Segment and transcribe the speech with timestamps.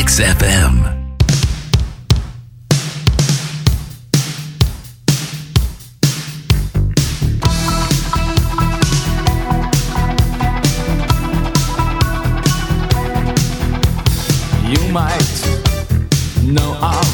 [0.00, 0.96] XFM.
[14.64, 15.12] You might
[16.46, 17.06] know of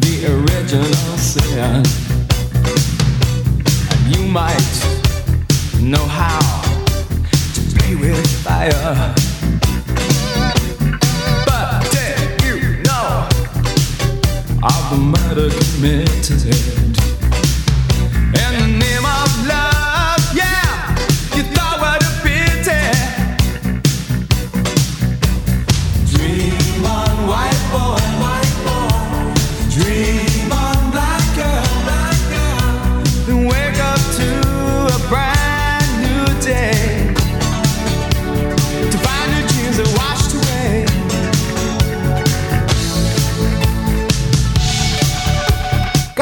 [0.00, 1.84] the original sin.
[3.92, 4.56] And you might
[5.82, 6.62] know how
[7.52, 9.27] to play with fire.
[16.52, 16.77] said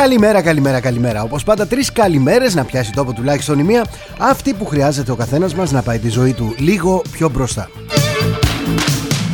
[0.07, 1.23] Καλημέρα, καλημέρα, καλημέρα.
[1.23, 3.87] Όπως πάντα, τρεις καλημέρες να πιάσει τόπο τουλάχιστον η μία.
[4.19, 7.71] Αυτή που χρειάζεται ο καθένας μας να πάει τη ζωή του λίγο πιο μπροστά.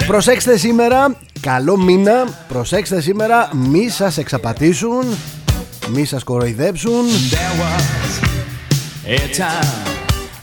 [0.07, 2.25] Προσέξτε σήμερα, καλό μήνα.
[2.49, 5.05] Προσέξτε σήμερα, μη σας εξαπατήσουν,
[5.89, 7.05] μη σας κοροϊδέψουν.
[7.31, 8.13] There was
[9.07, 9.97] a time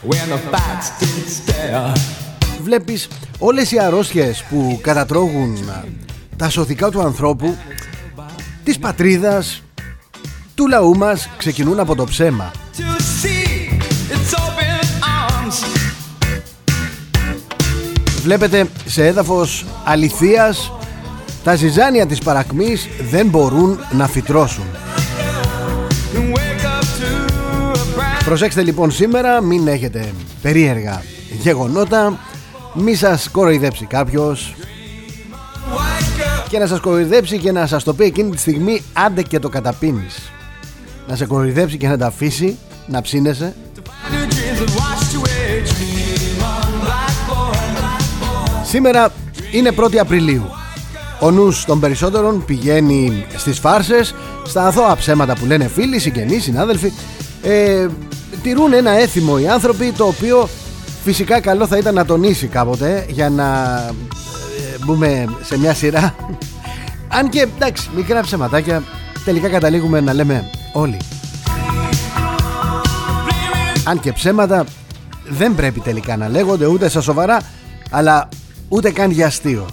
[0.10, 1.98] when the facts did stare.
[2.64, 3.08] Βλέπεις
[3.40, 5.84] όλες οι αρρώστιες που κατατρώγουν α,
[6.38, 7.56] τα σωθικά του ανθρώπου,
[8.64, 9.64] της πατρίδας,
[10.60, 12.52] του λαού μας ξεκινούν από το ψέμα.
[12.78, 13.72] To see
[14.14, 15.66] its open arms.
[18.22, 20.72] Βλέπετε σε έδαφος αληθείας
[21.44, 24.64] τα ζυζάνια της παρακμής δεν μπορούν να φυτρώσουν.
[26.16, 27.10] And wake up to
[27.72, 31.04] a brand Προσέξτε λοιπόν σήμερα μην έχετε περίεργα
[31.42, 32.18] γεγονότα,
[32.74, 34.56] μη σας κοροϊδέψει κάποιος
[35.70, 36.48] white girl.
[36.50, 39.50] και να σας κοροϊδέψει και να σας το πει εκείνη τη στιγμή άντε και το
[39.50, 40.32] καταπίνεις.
[41.10, 42.58] Να σε κοροϊδέψει και να τα αφήσει
[42.88, 45.64] να ψήνεσαι Find your dreams are washed away.
[45.70, 48.66] Dream on, black boy, black boy.
[48.66, 49.12] Σήμερα
[49.52, 50.44] είναι 1η Απριλίου.
[51.20, 54.16] Ο νους των περισσότερων πηγαίνει στις φάρσες,
[54.46, 56.92] στα αθώα ψέματα που λένε φίλοι, συγγενείς, συνάδελφοι.
[57.44, 57.88] Ε,
[58.44, 60.50] τηρούν ένα έθιμο οι άνθρωποι το οποίο
[61.04, 63.78] φυσικά καλό θα ήταν να τονίσει κάποτε για να
[64.58, 66.16] ε, μπούμε σε μια σειρά.
[67.08, 68.84] Αν και εντάξει, μικρά ψεματάκια
[69.26, 70.98] τελικά καταλήγουμε να λέμε όλοι.
[73.84, 74.66] Αν και ψέματα
[75.28, 77.42] δεν πρέπει τελικά να λέγονται ούτε στα σοβαρά
[77.90, 78.30] αλλά
[78.68, 79.66] ούτε καν για αστείο.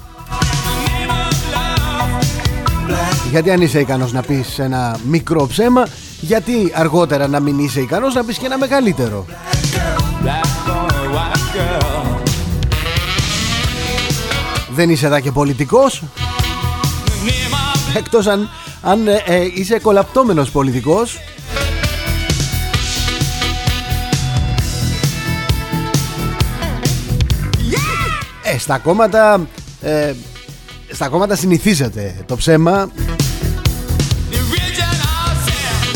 [3.31, 5.87] Γιατί αν είσαι ικανός να πεις ένα μικρό ψέμα
[6.21, 9.25] γιατί αργότερα να μην είσαι ικανός να πεις και ένα μεγαλύτερο.
[10.25, 12.21] Black boy, white girl.
[14.71, 16.03] Δεν είσαι εδώ και πολιτικός
[17.27, 18.49] Name of εκτός αν,
[18.87, 21.19] αν ε, ε, είσαι κολαπτώμενος πολιτικός
[28.43, 29.47] Ε, στα κόμματα
[29.81, 30.13] ε,
[30.93, 32.91] στα κόμματα συνηθίζεται το ψέμα
[34.31, 35.87] the original sin.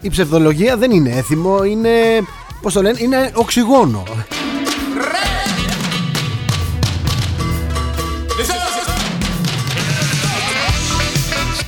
[0.00, 1.90] Η ψευδολογία δεν είναι έθιμο, είναι.
[2.62, 4.02] Πώς το λένε, είναι οξυγόνο.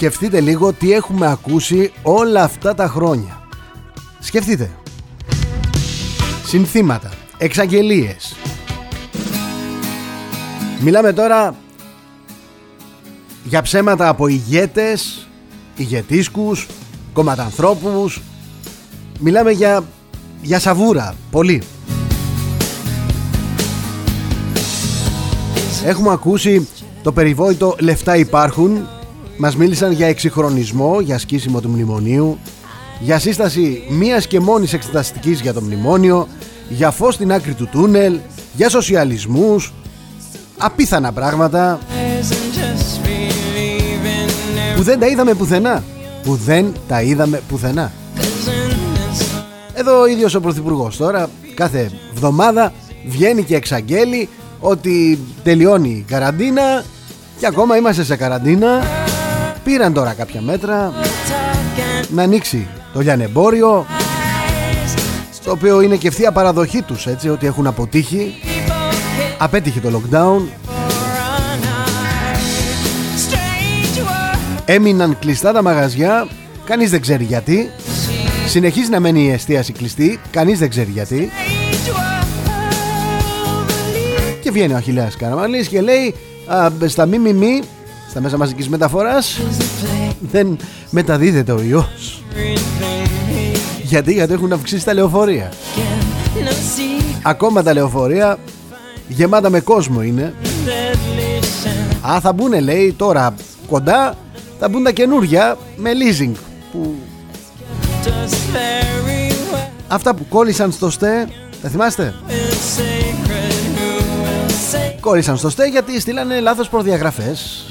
[0.03, 3.43] Σκεφτείτε λίγο τι έχουμε ακούσει όλα αυτά τα χρόνια.
[4.19, 4.71] Σκεφτείτε.
[6.47, 8.37] Συνθήματα, εξαγγελίες.
[10.81, 11.55] Μιλάμε τώρα
[13.45, 15.29] για ψέματα από ηγέτες,
[15.77, 16.67] ηγετίσκους,
[17.13, 18.21] κομματανθρώπους.
[19.21, 19.85] Μιλάμε για,
[20.43, 21.63] για σαβούρα, πολύ.
[25.85, 26.69] Έχουμε ακούσει
[27.03, 28.87] το περιβόητο «Λεφτά υπάρχουν».
[29.45, 32.39] Μας μίλησαν για εξυγχρονισμό, για σκίσιμο του μνημονίου,
[33.01, 36.29] για σύσταση μίας και μόνης εξεταστικής για το μνημόνιο,
[36.69, 38.19] για φως στην άκρη του τούνελ,
[38.53, 39.73] για σοσιαλισμούς,
[40.59, 41.79] απίθανα πράγματα
[44.77, 45.83] που δεν τα είδαμε πουθενά.
[46.23, 47.93] Που δεν τα είδαμε πουθενά.
[49.75, 52.73] Εδώ ο ίδιος ο Πρωθυπουργός τώρα κάθε εβδομάδα
[53.07, 54.29] βγαίνει και εξαγγέλει
[54.61, 56.85] ότι τελειώνει η καραντίνα
[57.39, 59.02] και ακόμα είμαστε σε καραντίνα.
[59.65, 60.93] Πήραν τώρα κάποια μέτρα
[62.09, 63.87] να ανοίξει το λιανεμπόριο
[65.33, 68.35] στο οποίο είναι και ευθεία παραδοχή τους έτσι ότι έχουν αποτύχει.
[69.39, 70.41] Απέτυχε το lockdown.
[74.65, 76.29] Έμειναν κλειστά τα μαγαζιά.
[76.65, 77.71] Κανείς δεν ξέρει γιατί.
[78.47, 80.21] Συνεχίζει να μένει η εστίαση κλειστή.
[80.31, 81.31] Κανείς δεν ξέρει γιατί.
[84.41, 86.15] Και βγαίνει ο Αχιλέας Καραμαλής και λέει
[86.47, 87.19] α, στα μη
[88.13, 89.41] στα μέσα μαζικής μεταφοράς
[90.21, 90.57] δεν
[90.91, 92.25] μεταδίδεται ο ιός.
[93.83, 95.53] Γιατί, γιατί έχουν αυξήσει τα λεωφορεία.
[97.23, 98.39] Ακόμα τα λεωφορεία
[99.09, 100.35] γεμάτα με κόσμο είναι.
[102.01, 103.35] Α θα μπουν λέει τώρα
[103.69, 104.17] κοντά
[104.59, 106.33] θα μπουν τα καινούργια με leasing
[106.73, 106.95] που...
[109.89, 111.29] Αυτά που κόλλησαν στο ΣΤΕ
[111.63, 112.15] Τα θυμάστε;
[115.01, 117.67] Κόλλησαν στο ΣΤΕ γιατί στείλανε λάθος προδιαγραφές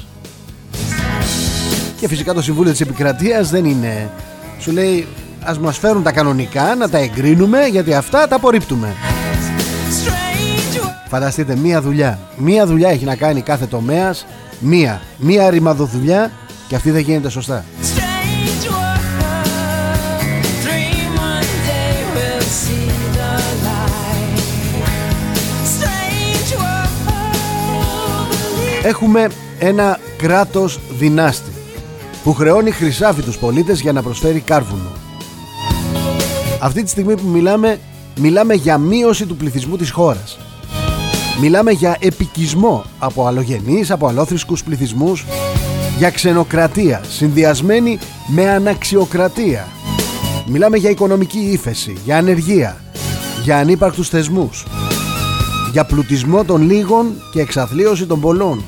[2.02, 4.10] Και φυσικά το Συμβούλιο της Επικρατείας δεν είναι.
[4.58, 5.06] Σου λέει
[5.42, 8.94] ας μας φέρουν τα κανονικά Να τα εγκρίνουμε γιατί αυτά τα απορρίπτουμε.
[11.08, 12.18] Φανταστείτε μία δουλειά.
[12.36, 14.26] Μία δουλειά έχει να κάνει κάθε τομέας.
[14.58, 15.00] Μία.
[15.16, 16.30] Μία ρημαδοδουλειά
[16.68, 17.64] Και αυτή δεν γίνεται σωστά.
[28.82, 29.28] Έχουμε
[29.58, 31.51] ένα κράτος δυνάστη
[32.24, 34.90] που χρεώνει χρυσάφι τους πολίτες για να προσφέρει κάρβουνο.
[36.60, 37.80] Αυτή τη στιγμή που μιλάμε,
[38.20, 40.38] μιλάμε για μείωση του πληθυσμού της χώρας.
[41.40, 45.24] Μιλάμε για επικισμό από αλλογενείς, από αλόθρησκους πληθυσμούς,
[45.98, 49.68] για ξενοκρατία συνδυασμένη με αναξιοκρατία.
[50.46, 52.76] Μιλάμε για οικονομική ύφεση, για ανεργία,
[53.42, 54.66] για ανύπαρκτους θεσμούς,
[55.72, 58.64] για πλουτισμό των λίγων και εξαθλίωση των πολλών.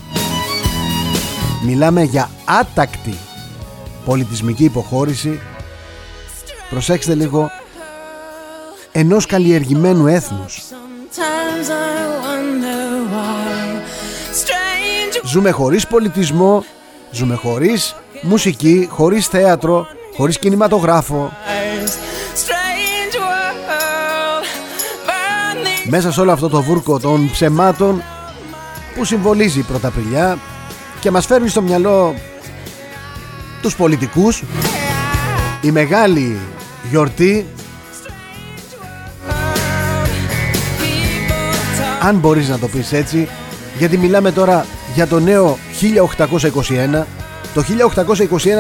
[1.67, 2.31] Μιλάμε για
[2.61, 3.15] άτακτη
[4.05, 5.41] πολιτισμική υποχώρηση.
[6.71, 7.51] Προσέξτε λίγο
[8.93, 10.63] ενός καλλιεργημένου έθνους.
[15.25, 16.65] Ζούμε χωρίς πολιτισμό
[17.15, 19.87] Ζούμε χωρίς μουσική, χωρίς θέατρο,
[20.17, 21.33] χωρίς κινηματογράφο.
[25.85, 28.03] Μέσα σε όλο αυτό το βούρκο των ψεμάτων
[28.95, 30.39] που συμβολίζει η Πρωταπριλιά
[31.01, 32.15] και μας φέρνει στο μυαλό
[33.65, 34.43] τους πολιτικούς
[35.61, 36.39] η μεγάλη
[36.91, 37.47] γιορτή.
[42.03, 43.29] Αν μπορείς να το πεις έτσι
[43.79, 45.59] γιατί μιλάμε τώρα για το νέο
[46.17, 47.03] 1821
[47.55, 47.65] το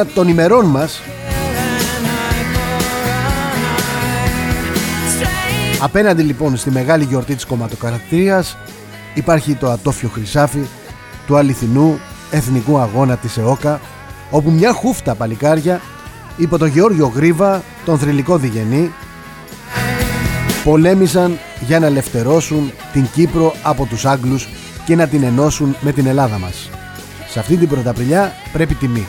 [0.03, 1.01] 1821 των ημερών μας
[5.81, 8.57] Απέναντι λοιπόν στη μεγάλη γιορτή της κομματοκρατίας
[9.15, 10.67] υπάρχει το ατόφιο χρυσάφι
[11.27, 11.99] του αληθινού
[12.31, 13.81] εθνικού αγώνα της ΕΟΚΑ
[14.35, 15.81] όπου μια χούφτα παλικάρια
[16.37, 18.93] υπό τον Γεώργιο Γρίβα, τον θρηλυκό διγενή
[20.65, 24.49] πολέμησαν για να ελευθερώσουν την Κύπρο από τους Άγγλους
[24.87, 26.71] και να την ενώσουν με την Ελλάδα μας.
[27.29, 29.07] Σε αυτή την πρωταπριλιά πρέπει τιμή.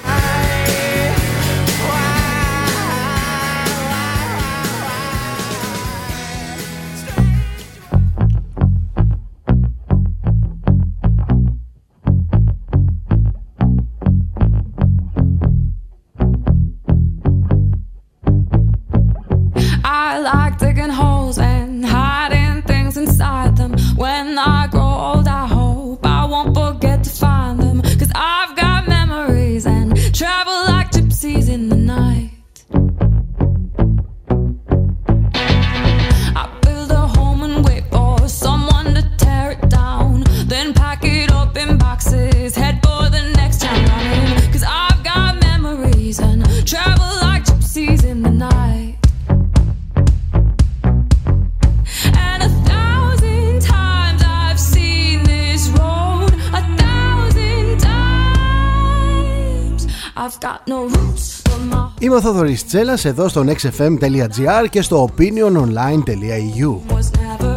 [62.75, 66.95] Τσέλας εδώ στο nextfm.gr και στο opiniononline.eu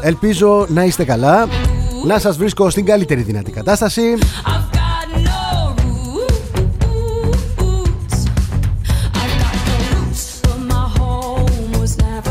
[0.01, 1.49] Ελπίζω να είστε καλά,
[2.07, 4.03] να σας βρίσκω στην καλύτερη δυνατή κατάσταση.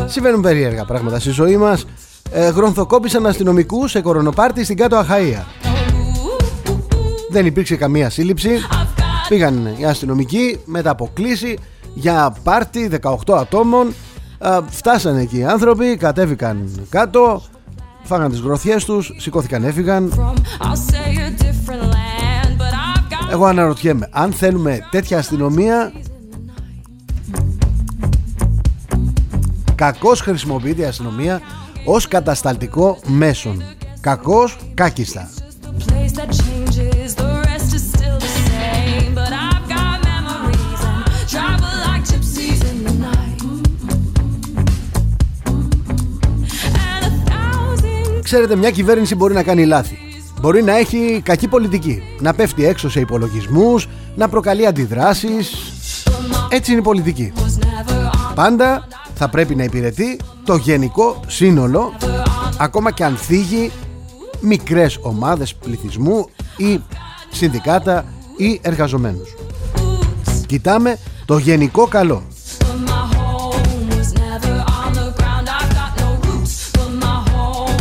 [0.06, 1.86] Συμβαίνουν περίεργα πράγματα στη ζωή μας.
[2.32, 5.44] Ε, Γρονθοκόπησαν αστυνομικούς σε κορονοπάρτι στην κάτω Αχαΐα.
[7.30, 8.50] Δεν υπήρξε καμία σύλληψη.
[9.28, 11.58] Πήγαν οι αστυνομικοί μετά από κλίση
[11.98, 13.94] για πάρτι 18 ατόμων.
[14.70, 17.42] Φτάσανε εκεί οι άνθρωποι κατέβηκαν κάτω
[18.04, 20.14] φάγαν τις γροθιές τους σηκώθηκαν έφυγαν.
[23.32, 25.92] Εγώ αναρωτιέμαι αν θέλουμε τέτοια αστυνομία
[29.76, 31.42] κακώς χρησιμοποιείται η αστυνομία
[31.86, 33.64] ως κατασταλτικό μέσον.
[34.02, 35.30] Κακώς κάκιστα
[48.28, 49.98] Ξέρετε, μια κυβέρνηση μπορεί να κάνει λάθη.
[50.42, 55.52] μπορεί να έχει κακή πολιτική, να πέφτει έξω σε υπολογισμούς, να προκαλεί αντιδράσεις.
[56.50, 57.34] Έτσι είναι η πολιτική.
[58.36, 61.94] Πάντα θα πρέπει να υπηρετεί το γενικό σύνολο,
[62.58, 63.72] ακόμα και αν θίγει
[64.42, 66.82] μικρές ομάδες πληθυσμού ή
[67.32, 68.06] συνδικάτα
[68.38, 69.36] ή εργαζομένους.
[70.46, 72.24] Κοιτάμε το γενικό καλό.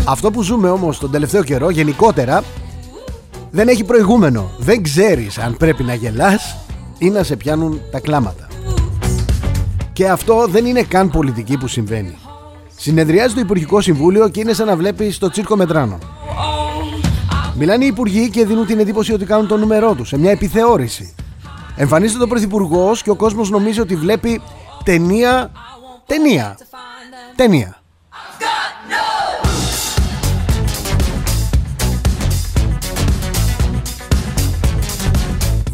[0.08, 2.44] Αυτό που ζούμε όμως τον τελευταίο καιρό γενικότερα
[3.50, 4.50] δεν έχει προηγούμενο.
[4.58, 6.56] Δεν ξέρεις αν πρέπει να γελάς
[6.98, 8.48] ή να σε πιάνουν τα κλάματα.
[9.92, 12.16] Και αυτό δεν είναι καν πολιτική που συμβαίνει.
[12.76, 15.98] Συνεδριάζει το Υπουργικό Συμβούλιο και είναι σαν να βλέπεις το τσίρκο μετράνο.
[17.54, 21.14] Μιλάνε οι υπουργοί και δίνουν την εντύπωση ότι κάνουν το νούμερό τους σε μια επιθεώρηση.
[21.76, 24.40] Εμφανίζεται το Πρωθυπουργός και ο κόσμος νομίζει ότι βλέπει
[24.84, 25.50] ταινία.
[26.06, 26.56] Ταινία.
[27.36, 27.75] Ταινία.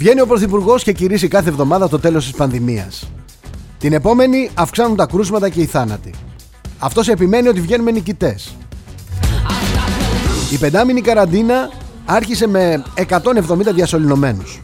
[0.03, 3.11] Βγαίνει ο Πρωθυπουργός και κηρύσσει κάθε εβδομάδα το τέλος της πανδημίας.
[3.79, 6.15] Την επόμενη αυξάνουν τα κρούσματα και οι θάνατοι.
[6.79, 8.57] Αυτός επιμένει ότι βγαίνουμε νικητές.
[10.53, 11.71] Η πεντάμινη καραντίνα
[12.05, 14.61] άρχισε με 170 διασωληνωμένους.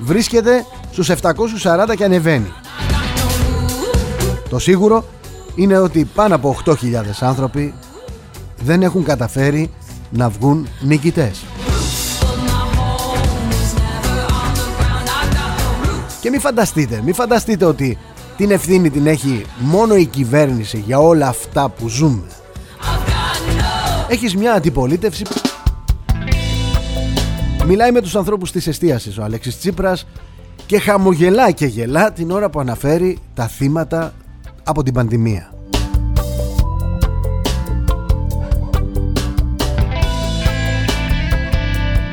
[0.00, 2.52] Βρίσκεται στους 740 και ανεβαίνει.
[4.48, 5.04] Το σίγουρο
[5.54, 6.74] είναι ότι πάνω από 8.000
[7.20, 7.74] άνθρωποι
[8.62, 9.70] δεν έχουν καταφέρει
[10.10, 11.44] να βγουν νικητές.
[16.20, 17.98] Και μην φανταστείτε, μην φανταστείτε ότι
[18.36, 22.26] την ευθύνη την έχει μόνο η κυβέρνηση για όλα αυτά που ζούμε.
[24.08, 25.24] Έχεις μια αντιπολίτευση
[27.66, 30.06] Μιλάει με τους ανθρώπους της εστίασης ο Αλέξης Τσίπρας
[30.66, 34.14] και χαμογελά και γελά την ώρα που αναφέρει τα θύματα
[34.64, 35.52] από την πανδημία.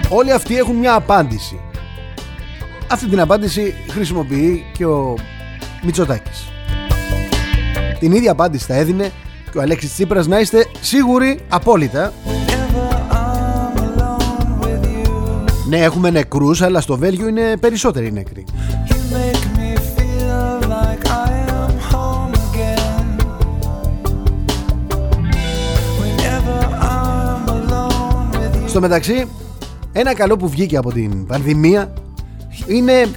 [0.10, 1.60] Όλοι αυτοί έχουν μια απάντηση.
[2.90, 5.16] Αυτή την απάντηση χρησιμοποιεί και ο
[5.82, 6.48] Μητσοτάκης.
[8.00, 9.12] Την ίδια απάντηση θα έδινε
[9.52, 10.28] και ο Αλέξης Τσίπρας.
[10.28, 12.14] Να είστε σίγουροι απόλυτα.
[15.70, 18.46] Ναι έχουμε νεκρούς αλλά στο Βέλγιο είναι περισσότεροι νεκροί.
[28.68, 29.28] Στο μεταξύ
[29.92, 31.94] ένα καλό που βγήκε από την πανδημία
[32.68, 33.08] είναι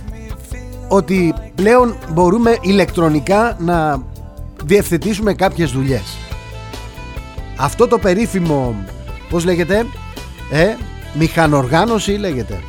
[0.88, 4.02] ότι πλέον μπορούμε ηλεκτρονικά να
[4.64, 6.16] διευθετήσουμε κάποιες δουλειές.
[7.56, 8.84] Αυτό το περίφημο,
[9.28, 9.86] πώς λέγεται,
[10.50, 10.76] ε,
[11.18, 12.60] μηχανοργάνωση λέγεται.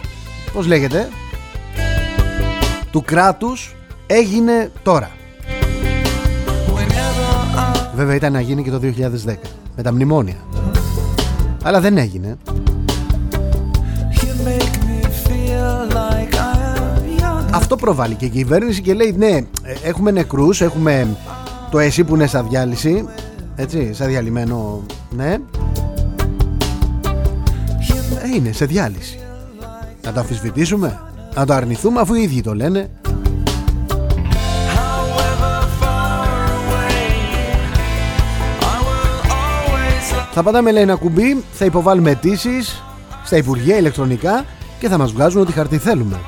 [0.54, 1.10] Πώς λέγεται,
[2.92, 3.76] του κράτους
[4.08, 5.12] έγινε τώρα.
[7.96, 10.36] Βέβαια ήταν να γίνει και το 2010 με τα μνημόνια.
[11.64, 12.38] Αλλά δεν έγινε.
[17.54, 19.46] Αυτό προβάλλει και η κυβέρνηση και λέει ναι ε,
[19.84, 21.18] έχουμε νεκρούς, έχουμε
[21.72, 23.06] το ΕΣΥ που είναι στα διάλυση
[23.56, 25.38] έτσι, σαν διαλυμένο ναι.
[28.24, 29.20] Ε, είναι σε διάλυση.
[30.04, 31.00] Να το αμφισβητήσουμε
[31.36, 32.90] να το αρνηθούμε αφού οι ίδιοι το λένε.
[40.34, 42.84] Θα πατάμε λέει ένα κουμπί, θα υποβάλουμε αιτήσεις
[43.26, 44.46] στα Υπουργεία ηλεκτρονικά
[44.80, 46.20] και θα μας βγάζουν ό,τι χαρτί θέλουμε.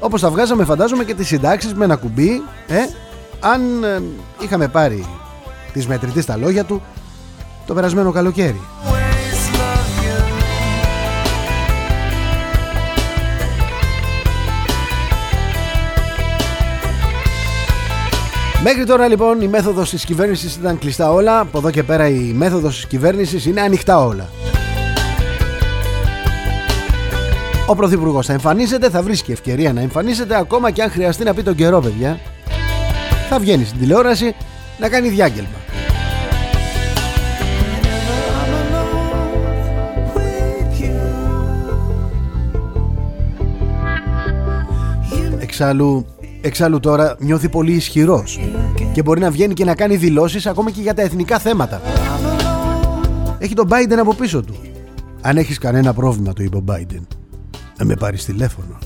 [0.00, 2.76] Όπως θα βγάζαμε φαντάζομαι και τις συντάξεις με ένα κουμπί ε,
[3.40, 4.02] αν ε,
[4.42, 5.06] είχαμε πάρει
[5.72, 6.82] τις μετρητές στα λόγια του
[7.66, 8.60] το περασμένο καλοκαίρι.
[18.62, 21.40] Μέχρι τώρα λοιπόν η μέθοδος της κυβέρνησης ήταν κλειστά όλα.
[21.40, 24.28] Από εδώ και πέρα η μέθοδος της κυβέρνησης είναι ανοιχτά όλα
[27.70, 31.42] Ο Πρωθυπουργός θα εμφανίζεται, θα βρίσκει ευκαιρία να εμφανίζεται Ακόμα και αν χρειαστεί να πει
[31.42, 32.18] τον καιρό παιδιά
[33.28, 34.34] Θα βγαίνει στην τηλεόραση
[34.78, 35.48] να κάνει διάγγελμα
[45.38, 46.06] Εξάλλου
[46.40, 48.40] Εξάλλου τώρα νιώθει πολύ ισχυρός
[48.92, 51.80] και μπορεί να βγαίνει και να κάνει δηλώσεις ακόμα και για τα εθνικά θέματα.
[53.38, 54.54] Έχει τον Biden από πίσω του.
[55.20, 57.02] Αν έχεις κανένα πρόβλημα, του είπε ο Biden,
[57.78, 58.78] να με πάρεις τηλέφωνο.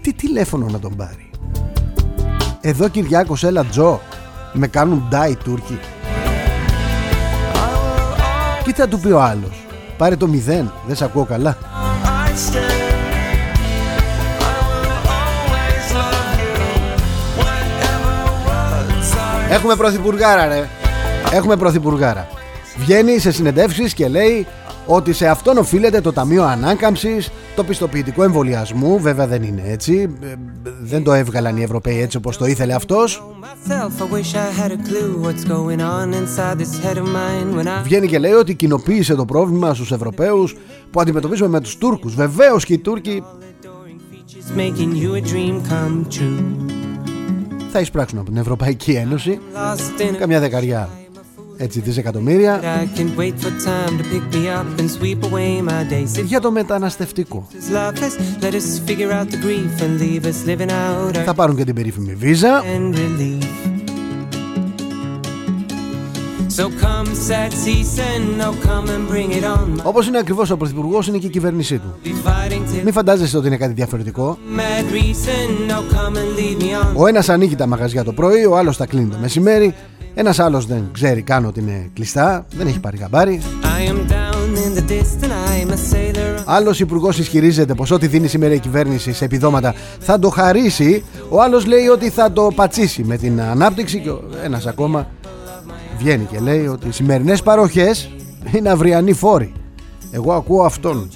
[0.00, 1.30] Τι τηλέφωνο να τον πάρει;
[2.60, 4.00] Εδώ Κυριάκος έλα Τζο
[4.52, 5.78] Με κάνουν ντάι Τούρκοι
[8.64, 9.66] Τι θα του πει ο άλλος;
[9.96, 11.56] Πάρε το μηδέν Δεν σε ακούω καλά
[19.50, 20.68] Έχουμε πρωθυπουργάρα ρε
[21.32, 22.28] Έχουμε πρωθυπουργάρα
[22.76, 24.46] Βγαίνει σε συνεντεύξεις και λέει
[24.90, 30.34] ότι σε αυτόν οφείλεται το Ταμείο Ανάκαμψης, το πιστοποιητικό εμβολιασμού, βέβαια δεν είναι έτσι, ε,
[30.80, 33.22] δεν το έβγαλαν οι Ευρωπαίοι έτσι όπως το ήθελε αυτός.
[37.82, 40.56] Βγαίνει και λέει ότι κοινοποίησε το πρόβλημα στους Ευρωπαίους
[40.90, 42.14] που αντιμετωπίζουμε με τους Τούρκους.
[42.14, 43.22] Βεβαίως και οι Τούρκοι
[47.72, 49.38] θα εισπράξουν από την Ευρωπαϊκή Ένωση
[50.18, 50.88] καμιά δεκαριά
[51.58, 52.60] έτσι δισεκατομμύρια.
[56.24, 57.46] Για το μεταναστευτικό.
[61.24, 62.62] Θα πάρουν και την περίφημη βίζα.
[69.82, 71.94] Όπως είναι ακριβώς ο Πρωθυπουργός είναι και η κυβέρνησή του.
[72.84, 74.38] Μην φαντάζεσαι ότι είναι κάτι διαφορετικό.
[76.94, 79.74] Ο ένας ανοίγει τα μαγαζιά το πρωί Ο άλλος τα κλείνει το μεσημέρι
[80.20, 83.40] ένας άλλος δεν ξέρει καν ότι είναι κλειστά Δεν έχει πάρει γαμπάρι.
[86.44, 91.04] Άλλος υπουργός ισχυρίζεται πως ό,τι δίνει σήμερα η κυβέρνηση σε επιδόματα θα το χαρίσει.
[91.28, 94.10] Ο άλλος λέει ότι θα το πατσίσει με την ανάπτυξη Και
[94.44, 95.06] ένας ακόμα
[95.98, 98.10] βγαίνει και λέει ότι οι σημερινές παροχές
[98.56, 99.52] είναι αυριανοί φόροι
[100.10, 101.08] εγώ ακούω αυτόν.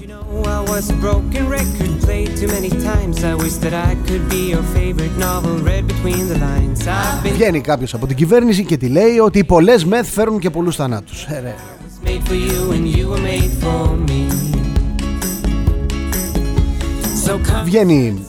[7.33, 10.77] Βγαίνει κάποιος από την κυβέρνηση και τη λέει ότι οι πολλές μεθ φέρουν και πολλούς
[10.77, 11.25] θανάτους.
[11.25, 11.55] Ε,
[17.65, 18.27] Βγαίνει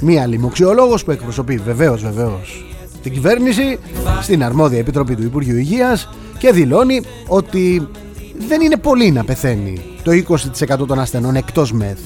[0.00, 2.64] μία λοιμοξιολόγος που εκπροσωπεί βεβαίως βεβαίως
[3.02, 3.78] την κυβέρνηση
[4.22, 6.08] στην αρμόδια επιτροπή του Υπουργείου Υγείας
[6.38, 7.88] και δηλώνει ότι
[8.48, 10.12] δεν είναι πολύ να πεθαίνει το
[10.82, 11.98] 20% των ασθενών εκτός μεθ.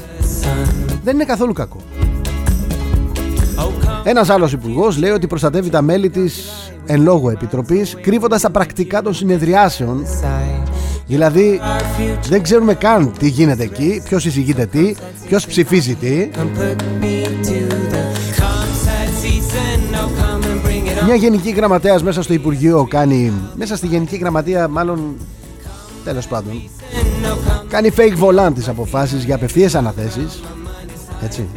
[1.05, 1.77] Δεν είναι καθόλου κακό.
[4.05, 6.49] Ένας άλλος υπουργός λέει ότι προστατεύει τα μέλη της
[6.87, 10.07] εν λόγω επιτροπής κρύβοντας τα πρακτικά των συνεδριάσεων
[11.07, 11.61] Δηλαδή
[12.29, 14.95] δεν ξέρουμε καν τι γίνεται εκεί, ποιος εισηγείται τι,
[15.27, 16.29] ποιος ψηφίζει τι
[21.05, 25.17] Μια γενική γραμματέας μέσα στο Υπουργείο κάνει, μέσα στη γενική γραμματεία μάλλον
[26.05, 26.63] τέλος πάντων.
[27.69, 30.41] Κάνει fake volant τις αποφάσεις για απευθείας αναθέσεις.
[31.25, 31.49] Έτσι.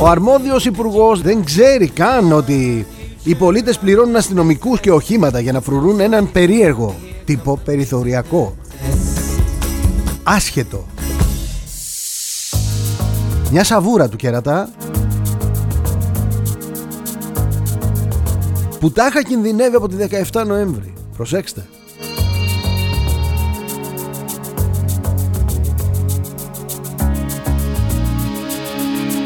[0.00, 2.86] Ο αρμόδιος υπουργός δεν ξέρει καν ότι
[3.24, 8.56] οι πολίτες πληρώνουν αστυνομικούς και οχήματα για να φρουρούν έναν περίεργο τύπο περιθωριακό.
[10.22, 10.86] Άσχετο.
[13.50, 14.68] Μια σαβούρα του κέρατα
[18.84, 19.96] που τάχα κινδυνεύει από τη
[20.32, 20.92] 17 Νοέμβρη.
[21.16, 21.66] Προσέξτε.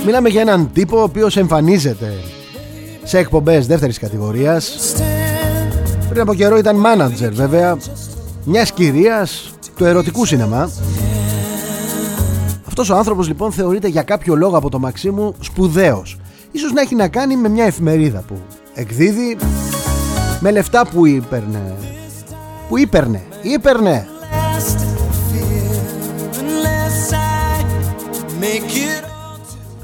[0.05, 2.13] Μιλάμε για έναν τύπο ο οποίος εμφανίζεται
[3.03, 4.95] σε εκπομπές δεύτερης κατηγορίας
[6.09, 7.77] Πριν από καιρό ήταν μάνατζερ βέβαια
[8.45, 10.71] Μιας κυρίας του ερωτικού σινεμά
[12.67, 16.19] Αυτός ο άνθρωπος λοιπόν θεωρείται για κάποιο λόγο από το Μαξίμου σπουδαίος
[16.53, 18.35] Ίσως να έχει να κάνει με μια εφημερίδα που
[18.79, 19.37] εκδίδει
[20.41, 21.77] με λεφτά που ήπαιρνε.
[22.69, 23.23] Που ήπαιρνε.
[23.43, 24.09] Ήπαιρνε.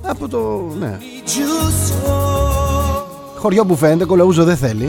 [0.03, 0.99] Από το ναι.
[3.37, 4.89] Χωριό που φαίνεται κολαούζο δεν θέλει.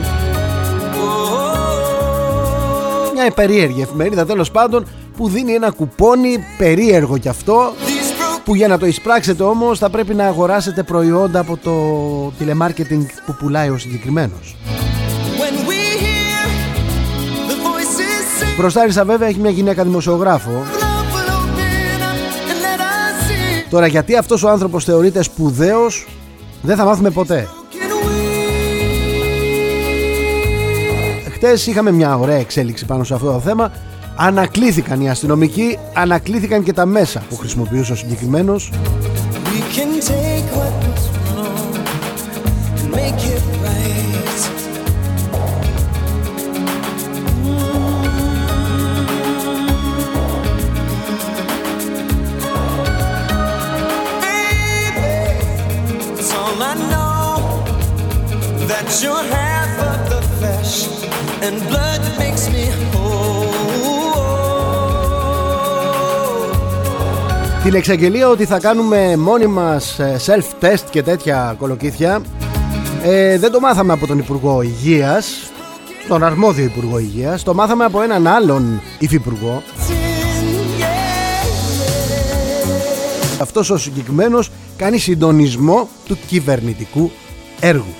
[3.14, 7.72] Μια περίεργη εφημερίδα τέλος πάντων που δίνει ένα κουπόνι περίεργο κι αυτό
[8.46, 11.72] που για να το εισπράξετε όμως θα πρέπει να αγοράσετε προϊόντα από το
[12.38, 14.56] τηλεμάρκετινγκ που πουλάει ο συγκεκριμένος.
[18.58, 20.64] Μπροστάρισα βέβαια έχει μια γυναίκα δημοσιογράφο.
[23.70, 26.06] Τώρα γιατί αυτός ο άνθρωπος θεωρείται σπουδαίος
[26.62, 27.48] δεν θα μάθουμε ποτέ.
[31.32, 33.72] Χτες είχαμε μια ωραία εξέλιξη πάνω σε αυτό το θέμα
[34.18, 38.70] Ανακλήθηκαν οι αστυνομικοί, ανακλήθηκαν και τα μέσα που χρησιμοποιούσε ο συγκεκριμένος
[67.66, 72.20] την εξαγγελία ότι θα κάνουμε μόνοι μας ε, self-test και τέτοια κολοκύθια.
[73.02, 75.50] Ε, δεν το μάθαμε από τον Υπουργό Υγείας
[76.08, 77.42] τον αρμόδιο Υπουργό Υγείας.
[77.42, 79.62] Το μάθαμε από έναν άλλον υφυπουργό.
[83.40, 87.10] Αυτός ο συγκεκριμένος κάνει συντονισμό του κυβερνητικού
[87.60, 87.94] έργου.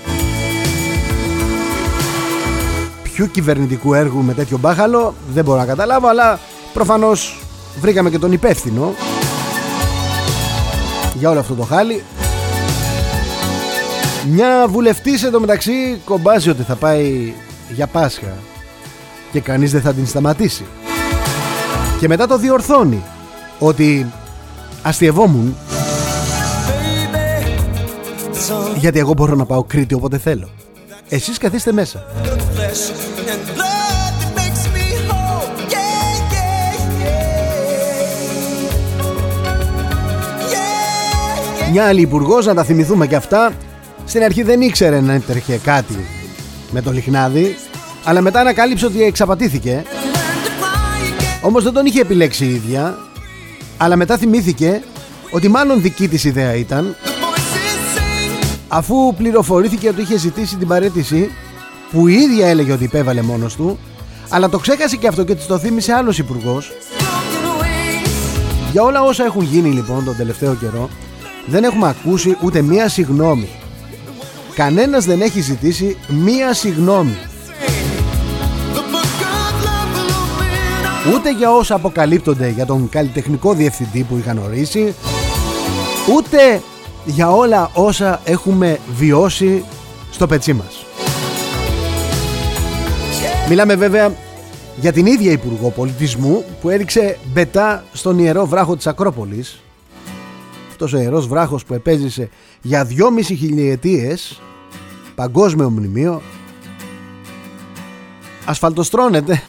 [3.03, 6.39] Τέτοιου κυβερνητικού έργου με τέτοιο μπάχαλο δεν μπορώ να καταλάβω αλλά
[6.73, 7.39] προφανώς
[7.81, 8.93] βρήκαμε και τον υπεύθυνο
[11.17, 12.03] για όλο αυτό το χάλι.
[14.29, 17.33] Μια βουλευτής μεταξύ κομπάζει ότι θα πάει
[17.69, 18.33] για Πάσχα
[19.31, 20.65] και κανείς δεν θα την σταματήσει.
[21.99, 23.03] Και μετά το διορθώνει
[23.59, 24.05] ότι
[24.81, 25.55] αστειευόμουν
[28.75, 30.49] γιατί εγώ μπορώ να πάω Κρήτη όποτε θέλω.
[31.09, 32.05] Εσείς καθίστε μέσα
[41.71, 43.51] Μια άλλη υπουργός, να τα θυμηθούμε και αυτά,
[44.05, 46.05] στην αρχή δεν ήξερε να έτρεχε κάτι
[46.71, 47.55] με το λιχνάδι,
[48.03, 49.83] αλλά μετά ανακάλυψε ότι εξαπατήθηκε.
[51.41, 52.97] Όμως δεν τον είχε επιλέξει η ίδια,
[53.77, 54.81] αλλά μετά θυμήθηκε
[55.31, 56.95] ότι μάλλον δική της ιδέα ήταν,
[58.67, 61.29] αφού πληροφορήθηκε ότι είχε ζητήσει την παρέτηση
[61.91, 63.79] που η ίδια έλεγε ότι υπέβαλε μόνος του,
[64.29, 66.71] αλλά το ξέχασε και αυτό και της το θύμισε άλλος υπουργός.
[68.71, 70.89] Για όλα όσα έχουν γίνει λοιπόν τον τελευταίο καιρό,
[71.47, 73.47] δεν έχουμε ακούσει ούτε μία συγνώμη.
[74.55, 77.17] Κανένας δεν έχει ζητήσει μία συγνώμη.
[81.13, 84.95] Ούτε για όσα αποκαλύπτονται για τον καλλιτεχνικό διευθυντή που είχαν ορίσει,
[86.15, 86.61] ούτε
[87.05, 89.63] για όλα όσα έχουμε βιώσει
[90.11, 90.85] στο πετσί μας.
[93.49, 94.11] Μιλάμε βέβαια
[94.79, 99.61] για την ίδια Υπουργό Πολιτισμού που έριξε μπετά στον Ιερό Βράχο της Ακρόπολης
[100.83, 102.29] αυτός ο ιερός βράχος που επέζησε
[102.61, 104.41] για δυόμιση χιλιετίες
[105.15, 106.21] παγκόσμιο μνημείο
[108.45, 109.41] ασφαλτοστρώνεται.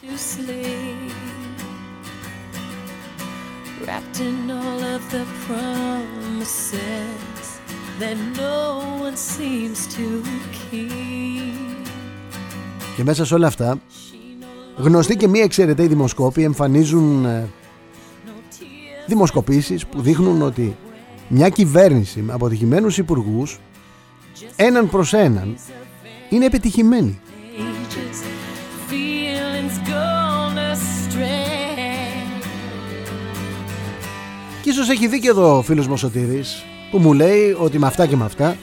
[12.95, 13.79] Και μέσα σε όλα αυτά
[14.77, 17.49] γνωστοί και μία εξαιρεταίοι δημοσκόποι εμφανίζουν ε,
[19.07, 20.75] δημοσκοπήσεις που δείχνουν ότι
[21.29, 23.59] μια κυβέρνηση με αποτυχημένους υπουργούς
[24.55, 25.57] έναν προς έναν
[26.29, 27.19] είναι επιτυχημένη.
[34.61, 38.05] Και ίσως έχει δίκιο εδώ ο φίλος μου Σωτήρης που μου λέει ότι με αυτά
[38.05, 38.57] και με αυτά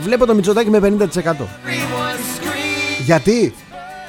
[0.00, 1.46] βλέπω το Μητσοτάκι με 50%.
[3.04, 3.54] Γιατί;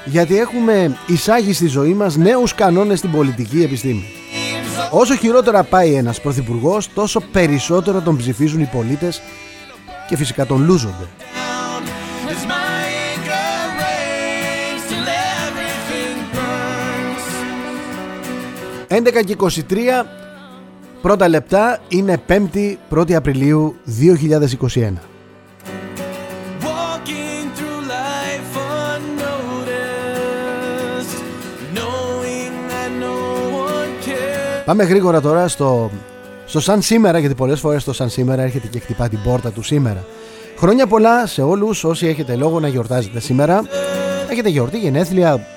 [0.05, 4.22] Γιατί έχουμε εισάγει στη ζωή μας νέους κανόνες στην πολιτική επιστήμη.
[4.91, 9.21] Όσο χειρότερα πάει ένας πρωθυπουργός, τόσο περισσότερο τον ψηφίζουν οι πολίτες
[10.07, 11.07] και φυσικά τον λούζονται.
[18.93, 20.05] 11 και 23
[21.01, 23.75] πρώτα λεπτά είναι 5η 1η Απριλίου
[24.69, 25.12] 2021.
[34.65, 35.91] Πάμε γρήγορα τώρα στο,
[36.45, 39.61] στο σαν σήμερα, γιατί πολλές φορές το σαν σήμερα έρχεται και χτυπά την πόρτα του
[39.61, 40.05] σήμερα.
[40.57, 43.61] Χρόνια πολλά σε όλους όσοι έχετε λόγο να γιορτάζετε σήμερα.
[44.31, 45.47] Έχετε γιορτή, γενέθλια,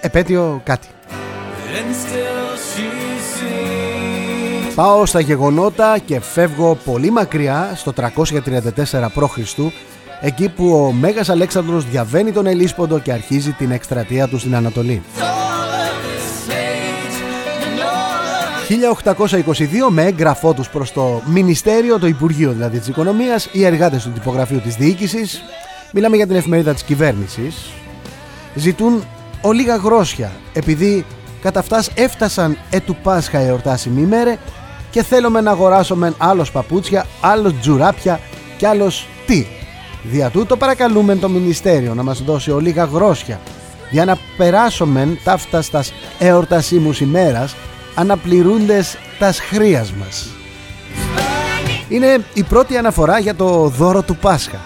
[0.00, 0.86] επέτειο, κάτι.
[4.74, 9.38] Πάω στα γεγονότα και φεύγω πολύ μακριά στο 334 π.Χ.
[10.20, 15.02] εκεί που ο Μέγας Αλέξανδρος διαβαίνει τον Ελίσποντο και αρχίζει την εκστρατεία του στην Ανατολή.
[18.74, 24.10] 1822 με έγγραφό τους προς το Μινιστέριο, το Υπουργείο δηλαδή της Οικονομίας, οι εργάτες του
[24.10, 25.42] τυπογραφείου της διοίκησης,
[25.92, 27.70] μιλάμε για την εφημερίδα της κυβέρνησης,
[28.54, 29.04] ζητούν
[29.40, 31.04] ολίγα γρόσια επειδή
[31.42, 34.36] κατά αυτάς έφτασαν ετου Πάσχα εορτάσιμη ημέρε
[34.90, 38.20] και θέλουμε να αγοράσουμε άλλος παπούτσια, άλλος τζουράπια
[38.56, 39.46] και άλλος τι.
[40.02, 43.40] Δια τούτο παρακαλούμε το Μινιστέριο να μας δώσει ολίγα γρόσια
[43.90, 47.54] για να περάσουμε ταύτα στας εορτασίμους ημέρας
[47.94, 50.28] αναπληρούντες τα χρίας μας.
[51.88, 54.60] Είναι η πρώτη αναφορά για το δώρο του Πάσχα.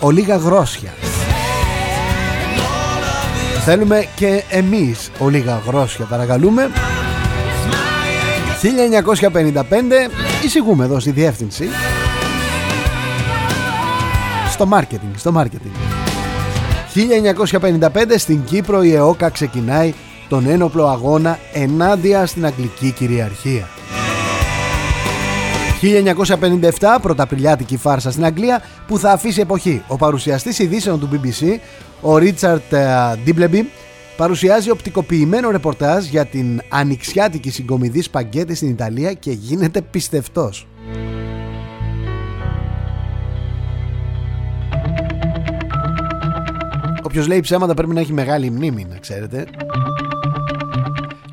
[0.00, 0.94] Ολίγα γρόσια.
[3.64, 6.70] Θέλουμε και εμείς ολίγα γρόσια παρακαλούμε.
[8.60, 10.10] 1955
[10.44, 11.68] εισηγούμε εδώ στη διεύθυνση
[14.50, 15.94] στο marketing, στο marketing.
[16.94, 19.94] 1955 στην Κύπρο η ΕΟΚΑ ξεκινάει
[20.28, 23.68] τον ένοπλο αγώνα ενάντια στην Αγγλική κυριαρχία.
[26.80, 29.82] 1957 πρωταπριλιάτικη φάρσα στην Αγγλία που θα αφήσει εποχή.
[29.88, 31.58] Ο παρουσιαστής ειδήσεων του BBC,
[32.00, 32.86] ο Ρίτσαρτ ε,
[33.24, 33.70] Ντίμπλεμπι,
[34.16, 40.66] παρουσιάζει οπτικοποιημένο ρεπορτάζ για την ανοιξιάτικη συγκομιδή σπαγκέτη στην Ιταλία και γίνεται πιστευτός.
[47.02, 49.44] Όποιος λέει ψέματα πρέπει να έχει μεγάλη μνήμη, να ξέρετε.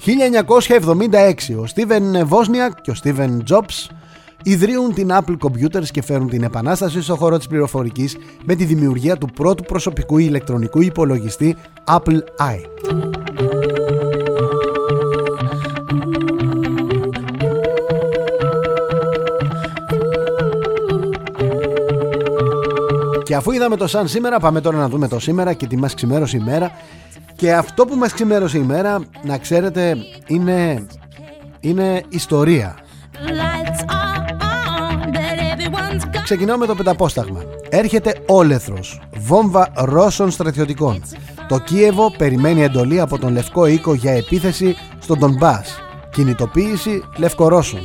[0.05, 3.89] 1976 ο Στίβεν Βόσνιακ και ο Στίβεν Jobs
[4.43, 9.17] ιδρύουν την Apple Computers και φέρουν την επανάσταση στο χώρο της πληροφορικής με τη δημιουργία
[9.17, 11.55] του πρώτου προσωπικού ηλεκτρονικού υπολογιστή
[11.87, 12.59] Apple I.
[23.23, 25.93] Και αφού είδαμε το σαν σήμερα, πάμε τώρα να δούμε το σήμερα και τι μας
[25.93, 26.71] ξημέρωσε η μέρα.
[27.41, 30.85] Και αυτό που μας ξημέρωσε η μέρα, να ξέρετε, είναι,
[31.59, 32.77] είναι ιστορία.
[36.23, 37.43] Ξεκινάω με το πενταπόσταγμα.
[37.69, 41.03] Έρχεται όλεθρος, βόμβα Ρώσων στρατιωτικών.
[41.47, 45.79] Το Κίεβο περιμένει εντολή από τον Λευκό Οίκο για επίθεση στον Ντονμπάς.
[46.11, 47.79] Κινητοποίηση Λευκορώσων.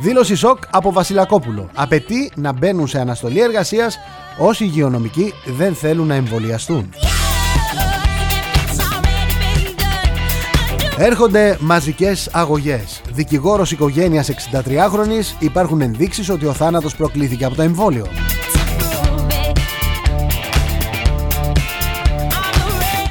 [0.00, 1.68] Δήλωση σοκ από Βασιλακόπουλο.
[1.74, 3.98] Απαιτεί να μπαίνουν σε αναστολή εργασίας
[4.38, 6.90] όσοι υγειονομικοί δεν θέλουν να εμβολιαστούν.
[10.96, 13.00] Έρχονται μαζικές αγωγές.
[13.12, 18.06] Δικηγόρος οικογένειας 63χρονης υπάρχουν ενδείξεις ότι ο θάνατος προκλήθηκε από το εμβόλιο.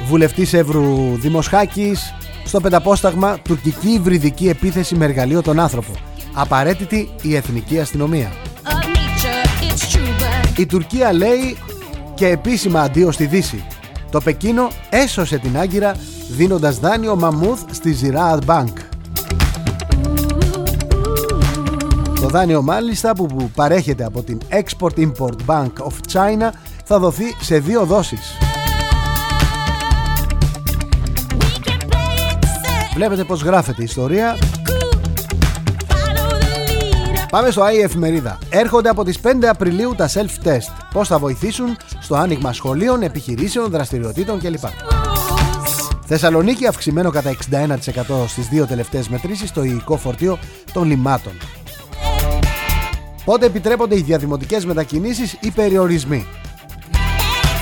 [0.06, 2.14] Βουλευτής Εύρου Δημοσχάκης
[2.44, 5.92] στο πενταπόσταγμα τουρκική υβριδική επίθεση με εργαλείο τον άνθρωπο.
[6.34, 8.32] Απαραίτητη η εθνική αστυνομία.
[10.58, 11.56] Η Τουρκία λέει
[12.14, 13.64] και επίσημα αντίο στη Δύση.
[14.10, 15.94] Το Πεκίνο έσωσε την Άγκυρα
[16.30, 18.72] δίνοντας δάνειο μαμούθ στη Ziraat Bank.
[22.20, 26.50] Το δάνειο μάλιστα που παρέχεται από την Export-Import Bank of China
[26.84, 28.32] θα δοθεί σε δύο δόσεις.
[32.94, 34.36] Βλέπετε πως γράφεται η ιστορία
[37.30, 38.38] Πάμε στο ΆΗ Εφημερίδα.
[38.50, 40.86] Έρχονται από τις 5 Απριλίου τα self-test.
[40.92, 44.64] Πώς θα βοηθήσουν στο άνοιγμα σχολείων, επιχειρήσεων, δραστηριοτήτων κλπ.
[46.06, 47.76] Θεσσαλονίκη αυξημένο κατά 61%
[48.26, 50.38] στις δύο τελευταίες μετρήσεις στο υλικό φορτίο
[50.72, 51.32] των λιμάτων.
[53.24, 56.26] Πότε επιτρέπονται οι διαδημοτικές μετακινήσεις ή περιορισμοί.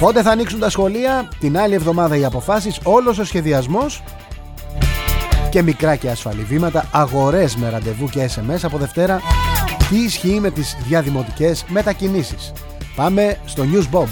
[0.00, 4.02] Πότε θα ανοίξουν τα σχολεία, την άλλη εβδομάδα οι αποφάσεις, όλος ο σχεδιασμός
[5.50, 9.20] και μικρά και ασφαλή βήματα, αγορές με ραντεβού και SMS από Δευτέρα.
[9.88, 12.52] Τι ισχύει με τις διαδημοτικές μετακινήσεις.
[12.96, 14.08] Πάμε στο News Bob.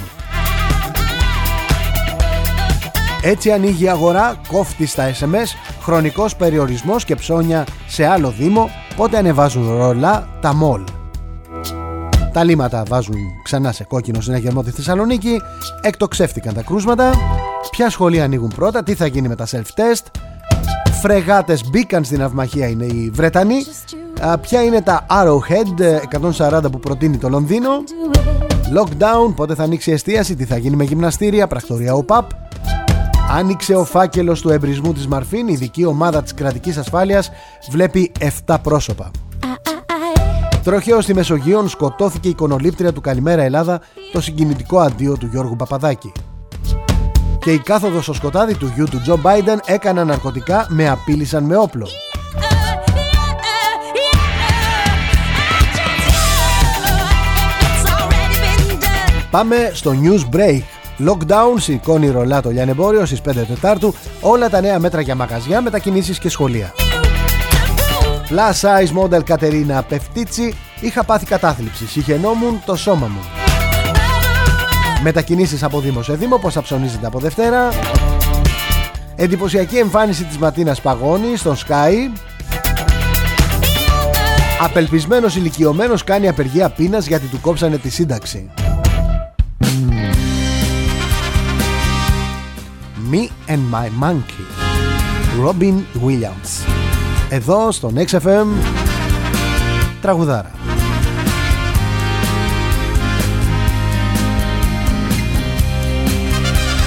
[3.23, 9.19] Έτσι ανοίγει η αγορά, κόφτει στα SMS, χρονικός περιορισμός και ψώνια σε άλλο δήμο, πότε
[9.19, 10.85] ανεβάζουν ρολά τα μόλ.
[12.33, 15.41] Τα λίματα βάζουν ξανά σε κόκκινο συναγερμό τη Θεσσαλονίκη,
[15.83, 17.11] εκτοξεύτηκαν τα κρούσματα,
[17.71, 20.07] ποια σχολεία ανοίγουν πρώτα, τι θα γίνει με τα self-test,
[21.07, 23.57] φρεγάτες μπήκαν στην αυμαχία είναι οι Βρετανοί,
[24.41, 26.01] ποια είναι τα Arrowhead
[26.39, 27.69] 140 που προτείνει το Λονδίνο,
[28.77, 32.31] lockdown, πότε θα ανοίξει η εστίαση, τι θα γίνει με γυμναστήρια, πρακτορία ΟΠΑΠ,
[33.31, 37.31] Άνοιξε ο φάκελος του εμπρισμού της Μαρφίν, η ειδική ομάδα της κρατικής ασφάλειας
[37.71, 38.13] βλέπει
[38.47, 39.11] 7 πρόσωπα.
[40.63, 43.81] Τροχαίο στη Μεσογείων σκοτώθηκε η εικονολήπτρια του Καλημέρα Ελλάδα
[44.13, 46.13] το συγκινητικό αντίο του Γιώργου Παπαδάκη.
[47.45, 51.57] Και η κάθοδος στο σκοτάδι του γιου του Τζο Μπάιντεν έκαναν ναρκωτικά με απείλησαν με
[51.57, 51.89] όπλο.
[59.31, 60.61] Πάμε στο News Break
[61.09, 66.19] Lockdown σηκώνει ρολά το λιανεμπόριο στις 5 Τετάρτου όλα τα νέα μέτρα για μαγαζιά, μετακινήσεις
[66.19, 66.73] και σχολεία.
[68.29, 73.44] Plus size model Κατερίνα Πεφτίτσι είχα πάθει κατάθλιψη, συχαινόμουν το σώμα μου.
[75.05, 77.69] Μετακινήσεις από Δήμο σε Δήμο, πως αψωνίζεται από Δευτέρα.
[79.17, 81.93] Εντυπωσιακή εμφάνιση της Ματίνας Παγώνη στον Sky.
[84.61, 88.51] Απελπισμένος ηλικιωμένος κάνει απεργία πείνας γιατί του κόψανε τη σύνταξη.
[93.11, 94.47] Me and My Monkey
[95.47, 95.75] Robin
[96.07, 96.67] Williams
[97.29, 98.47] Εδώ στο XFM
[100.01, 100.51] Τραγουδάρα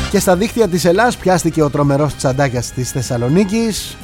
[0.09, 3.97] Και στα δίχτυα της Ελλάς πιάστηκε ο τρομερός τσαντάκιας της Θεσσαλονίκης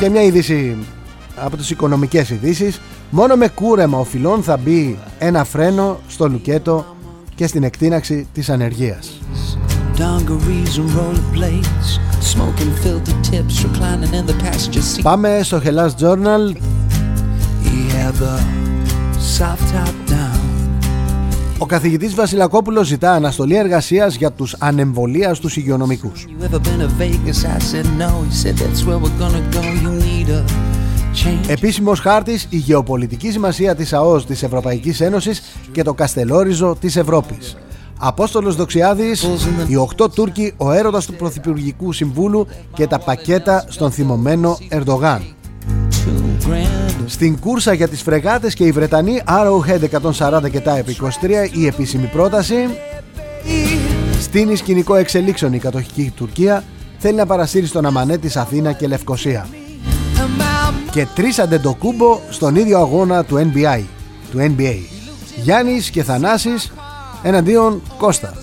[0.00, 0.76] Και μια είδηση
[1.36, 2.80] από τις οικονομικές ειδήσεις.
[3.10, 6.96] Μόνο με κούρεμα οφειλών θα μπει ένα φρένο στο λουκέτο
[7.34, 9.20] και στην εκτείναξη της ανεργίας.
[15.02, 16.56] Πάμε στο Hellas Journal
[21.58, 26.26] Ο καθηγητής Βασιλακόπουλος ζητά αναστολή εργασίας για τους ανεμβολίαστους υγειονομικούς
[31.46, 35.42] Επίσημος χάρτης η γεωπολιτική σημασία της ΑΟΣ της Ευρωπαϊκής Ένωσης
[35.72, 37.56] και το Καστελόριζο της Ευρώπης.
[37.98, 39.22] Απόστολος Δοξιάδης,
[39.66, 45.35] οι 8 Τούρκοι, ο έρωτας του Πρωθυπουργικού Συμβούλου και τα πακέτα στον θυμωμένο Ερντογάν.
[47.06, 50.86] Στην κούρσα για τις φρεγάτες και οι Βρετανοί Arrowhead 140 και τα 23
[51.52, 52.68] η επίσημη πρόταση
[54.20, 56.64] Στείνει σκηνικό εξελίξεων η κατοχική Τουρκία
[56.98, 59.46] θέλει να παρασύρει στον Αμανέ της Αθήνα και Λευκοσία
[60.96, 63.82] και τρεις αντεντοκούμπο στον ίδιο αγώνα του NBA,
[64.30, 64.76] του NBA.
[65.36, 66.72] Γιάννης και Θανάσης
[67.22, 68.34] εναντίον Κώστα.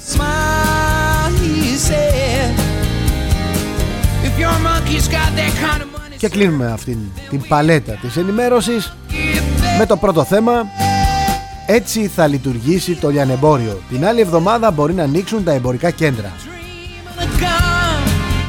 [6.23, 6.97] Και κλείνουμε αυτήν
[7.29, 8.93] την παλέτα της ενημέρωσης
[9.77, 10.51] με το πρώτο θέμα
[11.67, 13.81] έτσι θα λειτουργήσει το λιανεμπόριο.
[13.89, 16.31] Την άλλη εβδομάδα μπορεί να ανοίξουν τα εμπορικά κέντρα.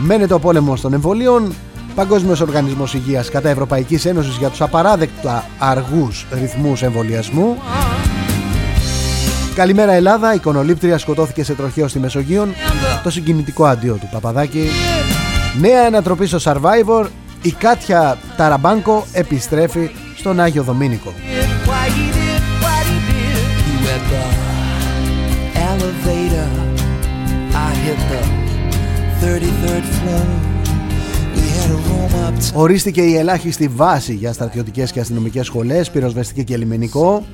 [0.00, 1.54] Μένεται ο πόλεμος των εμβολίων.
[1.94, 7.56] Παγκόσμιος Οργανισμός Υγείας κατά Ευρωπαϊκής Ένωσης για τους απαράδεκτα αργούς ρυθμούς εμβολιασμού.
[9.54, 12.48] Καλημέρα Ελλάδα, η κονολήπτρια σκοτώθηκε σε τροχαίο στη Μεσογείο.
[13.02, 14.68] Το συγκινητικό αντίο του Παπαδάκη.
[15.60, 17.06] Νέα ανατροπή στο Survivor.
[17.44, 21.12] Η Κάτια Ταραμπάνκο επιστρέφει στον Άγιο Δομήνικο.
[32.54, 37.24] Ορίστηκε η ελάχιστη βάση για στρατιωτικές και αστυνομικές σχολές, πυροσβεστική και λιμενικό.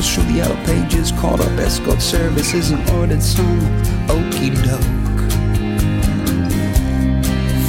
[0.00, 3.60] Monkey fingers through the yellow pages, called up escort services and ordered some
[4.08, 5.30] okey doke.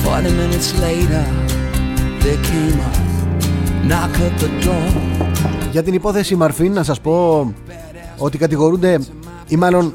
[0.04, 1.24] 40 minutes later,
[2.24, 2.92] there came a
[3.88, 5.02] knock at the door.
[5.72, 7.54] Για την υπόθεση Μαρφίν να σας πω
[8.18, 9.00] ότι κατηγορούνται
[9.48, 9.94] ή μάλλον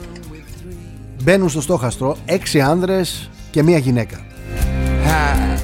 [1.23, 4.21] μπαίνουν στο στόχαστρο έξι άνδρες και μία γυναίκα.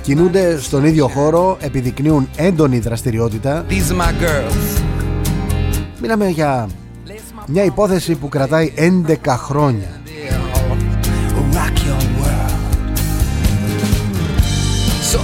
[0.02, 3.64] Κινούνται στον ίδιο χώρο, επιδεικνύουν έντονη δραστηριότητα.
[6.02, 6.68] Μιλάμε για
[7.46, 10.00] μια υπόθεση που κρατάει 11 χρόνια.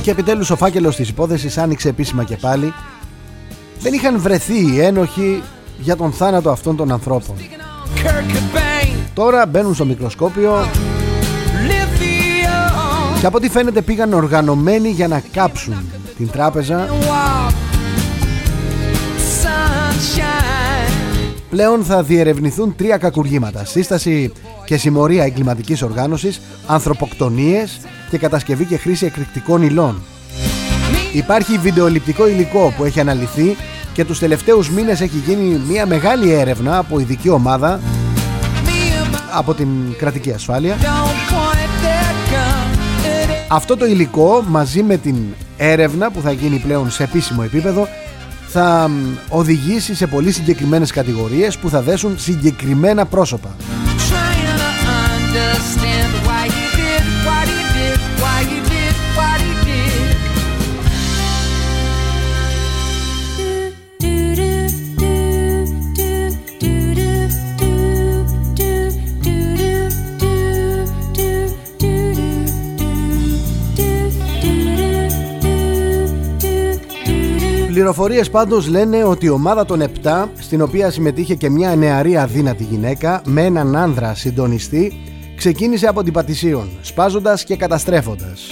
[0.02, 2.72] Και επιτέλους ο φάκελος της υπόθεσης άνοιξε επίσημα και πάλι
[3.80, 5.42] δεν είχαν βρεθεί οι ένοχοι
[5.78, 7.36] για τον θάνατο αυτών των ανθρώπων.
[9.14, 10.66] Τώρα μπαίνουν στο μικροσκόπιο
[13.20, 16.88] και από ό,τι φαίνεται πήγαν οργανωμένοι για να κάψουν την τράπεζα
[21.50, 24.32] Πλέον θα διερευνηθούν τρία κακουργήματα Σύσταση
[24.64, 27.80] και συμμορία εγκληματικής οργάνωσης Ανθρωποκτονίες
[28.11, 30.02] και κατασκευή και χρήση εκρηκτικών υλών
[31.12, 33.56] Υπάρχει βιντεοληπτικό υλικό που έχει αναλυθεί
[33.92, 37.80] και τους τελευταίους μήνες έχει γίνει μια μεγάλη έρευνα από ειδική ομάδα
[39.32, 40.76] από την κρατική ασφάλεια.
[43.48, 45.16] Αυτό το υλικό μαζί με την
[45.56, 47.88] έρευνα που θα γίνει πλέον σε επίσημο επίπεδο
[48.48, 48.90] θα
[49.28, 53.56] οδηγήσει σε πολύ συγκεκριμένες κατηγορίες που θα δέσουν συγκεκριμένα πρόσωπα.
[77.78, 82.62] Πληροφορίες πάντως λένε ότι η ομάδα των 7, στην οποία συμμετείχε και μια νεαρή αδύνατη
[82.62, 84.92] γυναίκα με έναν άνδρα συντονιστή,
[85.36, 88.50] ξεκίνησε από την Πατησίων, σπάζοντας και καταστρέφοντας.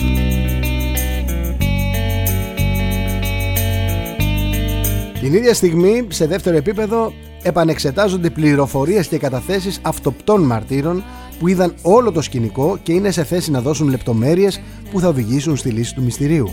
[5.20, 7.12] Την ίδια στιγμή, σε δεύτερο επίπεδο,
[7.42, 11.04] επανεξετάζονται πληροφορίες και καταθέσεις αυτοπτών μαρτύρων
[11.38, 14.60] που είδαν όλο το σκηνικό και είναι σε θέση να δώσουν λεπτομέρειες
[14.90, 16.48] που θα οδηγήσουν στη λύση του μυστηρίου.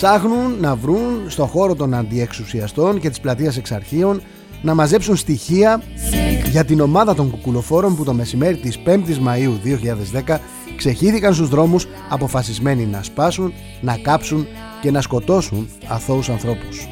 [0.00, 4.22] Ψάχνουν να βρουν στον χώρο των αντιεξουσιαστών και της πλατείας εξαρχείων
[4.62, 5.82] να μαζέψουν στοιχεία
[6.50, 9.52] για την ομάδα των κουκουλοφόρων που το μεσημέρι της 5ης Μαΐου
[10.26, 10.38] 2010
[10.76, 14.46] ξεχύθηκαν στους δρόμους αποφασισμένοι να σπάσουν, να κάψουν
[14.80, 16.88] και να σκοτώσουν αθώους ανθρώπους.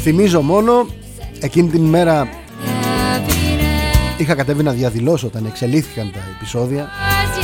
[0.00, 0.86] Θυμίζω μόνο
[1.40, 2.28] εκείνη την ημέρα
[4.22, 6.88] είχα κατέβει να διαδηλώσω όταν εξελίχθηκαν τα επεισόδια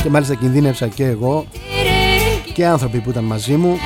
[0.03, 1.45] και μάλιστα κινδύνευσα και εγώ
[2.53, 3.77] και άνθρωποι που ήταν μαζί μου.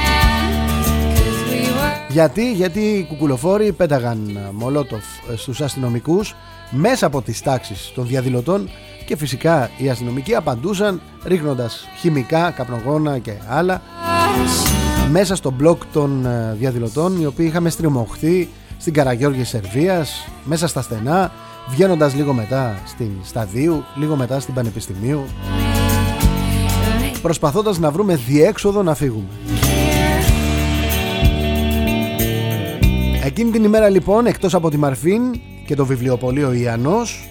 [2.09, 5.03] Γιατί, γιατί οι κουκουλοφόροι πέταγαν μολότοφ
[5.35, 6.35] στους αστυνομικούς
[6.69, 8.69] μέσα από τις τάξεις των διαδηλωτών
[9.05, 13.81] και και φυσικά οι αστυνομικοί απαντούσαν ρίχνοντας χημικά, καπνογόνα και άλλα
[15.09, 20.81] μέσα στο μπλοκ των ε, διαδηλωτών οι οποίοι είχαμε στριμωχθεί στην Καραγιώργη Σερβίας μέσα στα
[20.81, 21.31] στενά
[21.69, 25.25] βγαίνοντας λίγο μετά στην Σταδίου λίγο μετά στην Πανεπιστημίου.
[27.21, 29.27] Προσπαθώντας να βρούμε διέξοδο να φύγουμε.
[33.23, 35.21] Εκείνη την ημέρα λοιπόν εκτός από τη Μαρφίν
[35.65, 37.27] και το βιβλιοπωλείο Ιαννός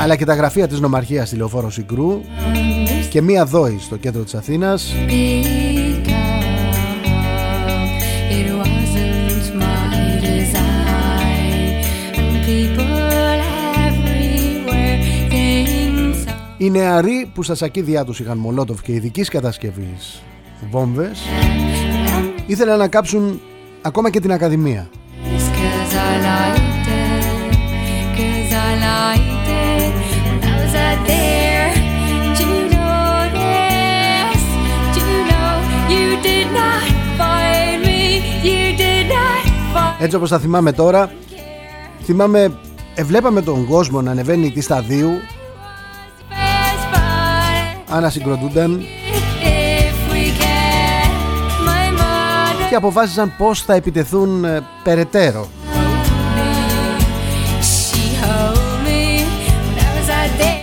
[0.00, 2.20] αλλά και τα γραφεία της νομαρχίας στη Λεωφόρο Συγκρού
[3.10, 4.94] και μία δόη στο κέντρο της Αθήνας
[16.70, 20.22] Οι νεαροί που στα σακίδια τους είχαν μολότοφ και ειδικής κατασκευής
[20.70, 21.20] βόμβες
[22.46, 23.40] ήθελαν να κάψουν
[23.82, 24.90] ακόμα και την Ακαδημία.
[39.98, 41.12] Έτσι όπως θα θυμάμαι τώρα
[42.02, 42.58] Θυμάμαι
[42.94, 45.10] Εβλέπαμε τον κόσμο να ανεβαίνει τη σταδίου
[47.90, 48.84] Ανασυγκροτούνταν
[52.68, 55.48] Και αποφάσισαν πως θα επιτεθούν ε, περαιτέρω.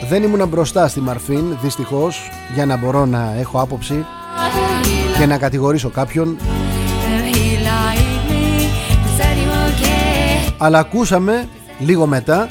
[0.10, 4.06] Δεν ήμουν μπροστά στη Μαρφίν δυστυχώς για να μπορώ να έχω άποψη
[5.20, 6.38] και να κατηγορήσω κάποιον.
[10.58, 11.48] Αλλά ακούσαμε
[11.80, 12.50] λίγο μετά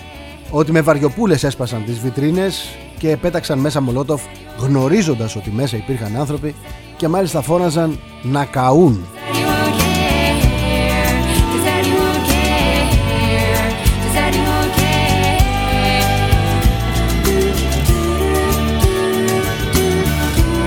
[0.59, 4.23] ότι με βαριοπούλες έσπασαν τις βιτρίνες και πέταξαν μέσα μολότοφ
[4.59, 6.55] γνωρίζοντας ότι μέσα υπήρχαν άνθρωποι
[6.97, 9.07] και μάλιστα φώναζαν να καούν.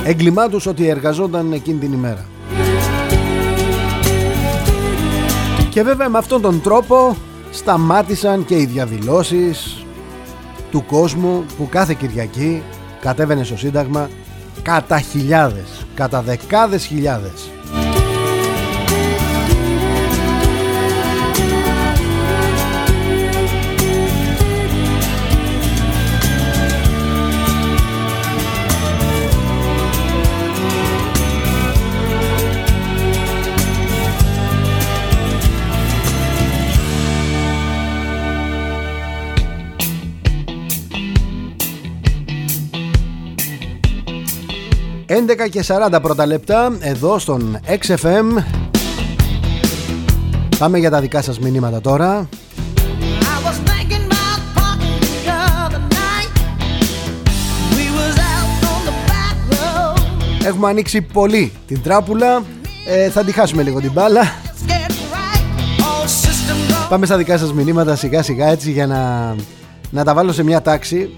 [0.03, 2.25] Έγκλημά τους ότι εργαζόταν εκείνη την ημέρα.
[5.69, 7.15] Και βέβαια με αυτόν τον τρόπο
[7.51, 9.85] σταμάτησαν και οι διαδηλώσεις
[10.71, 12.63] του κόσμου που κάθε Κυριακή
[13.01, 14.09] κατέβαινε στο Σύνταγμα
[14.61, 17.49] κατά χιλιάδες, κατά δεκάδες χιλιάδες.
[45.09, 46.77] ...11 και 40 πρώτα λεπτά...
[46.79, 48.43] ...εδώ στον XFM...
[50.59, 52.29] ...πάμε για τα δικά σας μηνύματα τώρα...
[60.45, 62.43] Έχουμε ανοίξει πολύ την τράπουλα.
[62.87, 64.21] Ε, Θα τη χάσουμε λίγο την μπάλα.
[66.89, 69.35] Πάμε στα δικά σας μηνύματα σιγά σιγά έτσι για να,
[69.89, 71.13] να τα βάλω σε μια τάξη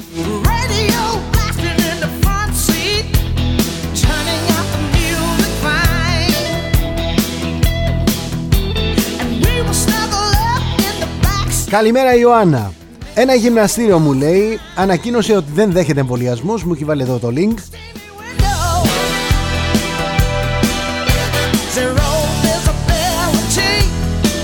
[11.72, 12.72] Καλημέρα Ιωάννα.
[13.14, 16.64] Ένα γυμναστήριο μου λέει ανακοίνωσε ότι δεν δέχεται εμβολιασμούς.
[16.64, 17.58] Μου έχει βάλει εδώ το link.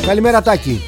[0.05, 0.81] Καλημέρα Τάκη.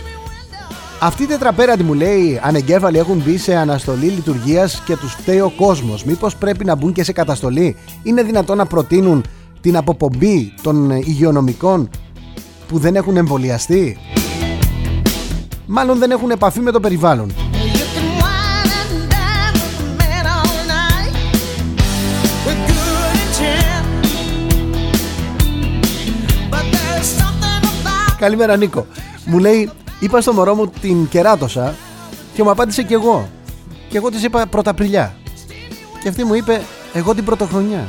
[0.99, 5.53] Αυτή η τετραπέρατη μου λέει ανεγκέφαλοι έχουν μπει σε αναστολή λειτουργίας και τους φταίει ο
[5.57, 6.03] κόσμος.
[6.03, 9.25] Μήπως πρέπει να μπουν και σε καταστολή; Είναι δυνατόν να προτείνουν
[9.61, 11.89] την αποπομπή των υγειονομικών
[12.67, 13.97] που δεν έχουν εμβολιαστεί;
[15.69, 17.33] Μάλλον δεν έχουν επαφή με το περιβάλλον.
[28.17, 28.85] Καλημέρα Νίκο.
[29.25, 31.75] Μου λέει, είπα στο μωρό μου την κεράτωσα
[32.33, 33.29] και μου απάντησε κι εγώ.
[33.89, 35.15] Και εγώ της είπα πρωταπριλιά.
[36.01, 36.61] Και αυτή μου είπε,
[36.93, 37.87] εγώ την πρωτοχρονιά.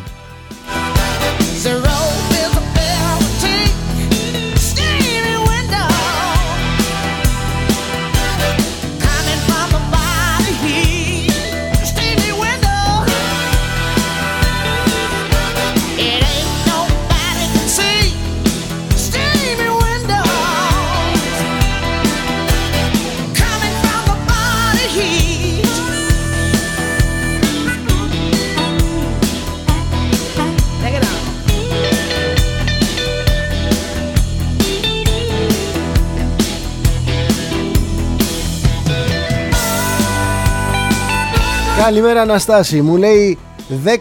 [41.84, 42.82] Καλημέρα Αναστάση.
[42.82, 43.38] Μου λέει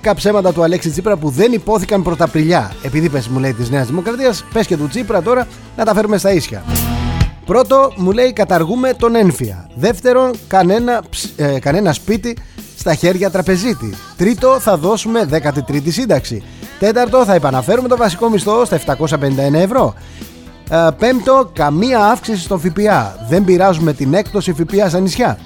[0.03, 3.87] 10 ψέματα του Αλέξη Τσίπρα που δεν υπόθηκαν πρωταπριλιά Επειδή πες μου λέει της Νέας
[3.87, 6.63] Δημοκρατίας Πες και του Τσίπρα τώρα να τα φέρουμε στα ίσια.
[7.45, 9.69] Πρώτο μου λέει καταργούμε τον ένφια.
[9.75, 11.03] Δεύτερον κανένα,
[11.35, 12.37] ε, κανένα σπίτι
[12.77, 13.93] στα χέρια τραπεζίτη.
[14.17, 16.43] Τρίτο θα δώσουμε 13η σύνταξη.
[16.79, 19.93] Τέταρτο θα επαναφέρουμε το βασικό μισθό στα 751 ευρώ.
[20.69, 23.25] Ε, Πέμπτο, καμία αύξηση στο ΦΠΑ.
[23.29, 25.37] Δεν πειράζουμε την έκπτωση ΦΠΑ στα νησιά.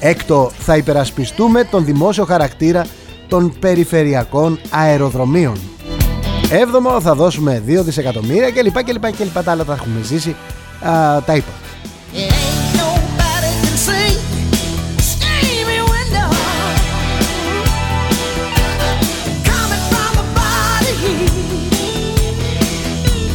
[0.00, 2.86] Έκτο, θα υπερασπιστούμε τον δημόσιο χαρακτήρα
[3.28, 5.58] των περιφερειακών αεροδρομίων.
[6.50, 8.82] Έβδομο, θα δώσουμε 2 δισεκατομμύρια κλπ.
[8.82, 9.42] κλπ, κλπ.
[9.44, 10.36] Τα άλλα τα έχουμε ζήσει.
[10.80, 11.50] Α, τα είπα.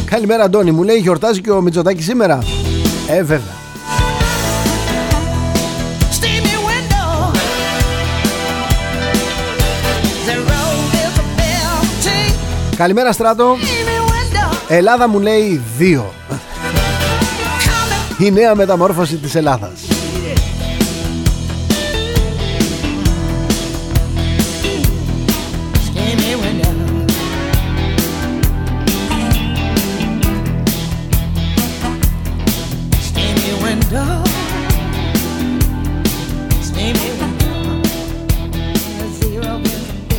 [0.04, 2.38] Καλημέρα Αντώνη, μου λέει γιορτάζει και ο Μητσοτάκης σήμερα.
[3.08, 3.61] Ε, βέβαια.
[12.76, 13.56] Καλημέρα Στράτο.
[14.68, 16.00] Ελλάδα μου λέει 2
[18.18, 19.91] Η νέα μεταμόρφωση της Ελλάδας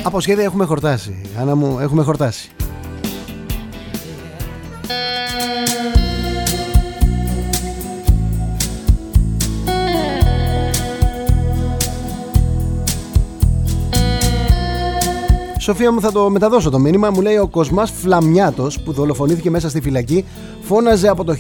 [0.06, 1.22] Από σχέδια έχουμε χορτάσει.
[1.39, 2.51] Άννα μου, έχουμε χορτάσει.
[15.60, 19.70] Σοφία μου θα το μεταδώσω το μήνυμα Μου λέει ο Κοσμάς Φλαμιάτος που δολοφονήθηκε μέσα
[19.70, 20.26] στη φυλακή
[20.62, 21.36] Φώναζε από το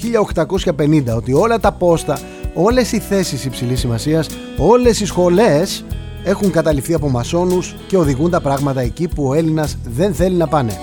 [0.77, 2.19] 1850 ότι όλα τα πόστα
[2.53, 5.85] Όλες οι θέσεις υψηλής σημασίας Όλες οι σχολές
[6.23, 10.47] έχουν καταληφθεί από μασόνους και οδηγούν τα πράγματα εκεί που ο Έλληνας δεν θέλει να
[10.47, 10.73] πάνε.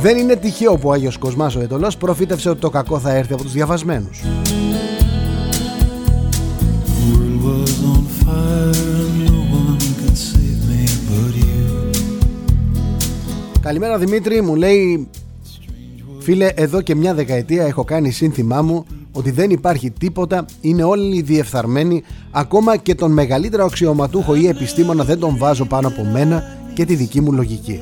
[0.00, 3.32] Δεν είναι τυχαίο που ο Άγιος Κοσμάς ο Ετωλός προφήτευσε ότι το κακό θα έρθει
[3.32, 4.22] από τους διαβασμένους.
[13.60, 15.08] Καλημέρα Δημήτρη, μου λέει
[16.18, 18.86] Φίλε, εδώ και μια δεκαετία έχω κάνει σύνθημά μου
[19.16, 25.18] ότι δεν υπάρχει τίποτα, είναι όλοι διεφθαρμένοι, ακόμα και τον μεγαλύτερο αξιωματούχο ή επιστήμονα δεν
[25.18, 26.42] τον βάζω πάνω από μένα
[26.74, 27.80] και τη δική μου λογική.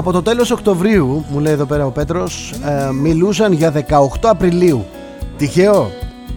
[0.00, 4.84] Από το τέλος Οκτωβρίου, μου λέει εδώ πέρα ο Πέτρος, ε, μιλούσαν για 18 Απριλίου.
[5.36, 5.90] Τυχαίο.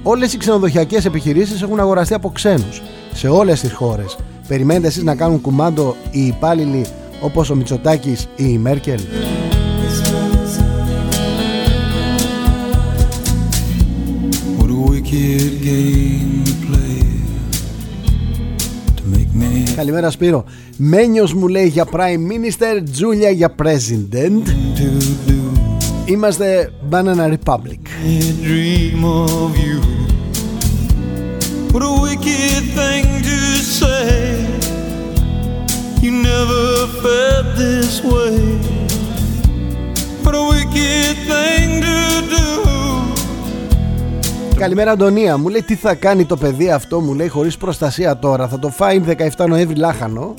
[0.04, 2.82] Όλες οι ξενοδοχειακές επιχειρήσεις έχουν αγοραστεί από ξένους
[3.14, 4.18] σε όλες τις χώρες.
[4.48, 6.86] Περιμένετε εσείς να κάνουν κουμάντο οι υπάλληλοι
[7.22, 9.00] όπως ο Μητσοτάκης ή η Μέρκελ.
[19.76, 20.44] Καλημέρα Σπύρο
[20.78, 24.42] Μένιος μου λέει για Prime Minister Τζούλια για President
[26.06, 27.80] Είμαστε Banana Republic
[31.72, 33.40] What a wicked thing to
[33.80, 34.12] say
[36.04, 36.64] You never
[37.04, 38.38] felt this way
[40.24, 41.98] What a wicked thing to
[42.36, 42.63] do
[44.58, 48.48] Καλημέρα Αντωνία, μου λέει τι θα κάνει το παιδί αυτό Μου λέει χωρίς προστασία τώρα.
[48.48, 49.02] Θα το φάει
[49.38, 50.34] 17 Νοέμβρη λάχανο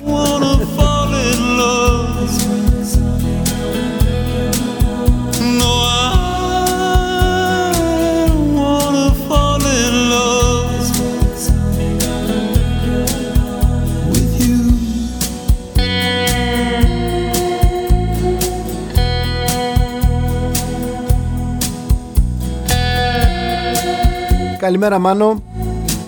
[24.65, 25.43] Καλημέρα Μάνο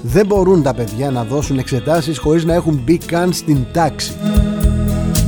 [0.02, 4.12] Δεν μπορούν τα παιδιά να δώσουν εξετάσεις χωρίς να έχουν μπει καν στην τάξη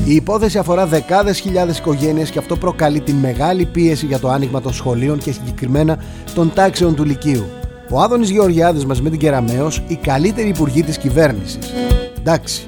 [0.04, 4.60] η υπόθεση αφορά δεκάδες χιλιάδες οικογένειες και αυτό προκαλεί τη μεγάλη πίεση για το άνοιγμα
[4.60, 5.98] των σχολείων και συγκεκριμένα
[6.34, 7.44] των τάξεων του Λυκείου.
[7.90, 11.72] Ο Άδωνης Γεωργιάδης μαζί με την Κεραμέως, η καλύτερη υπουργή της κυβέρνησης.
[12.18, 12.64] Εντάξει,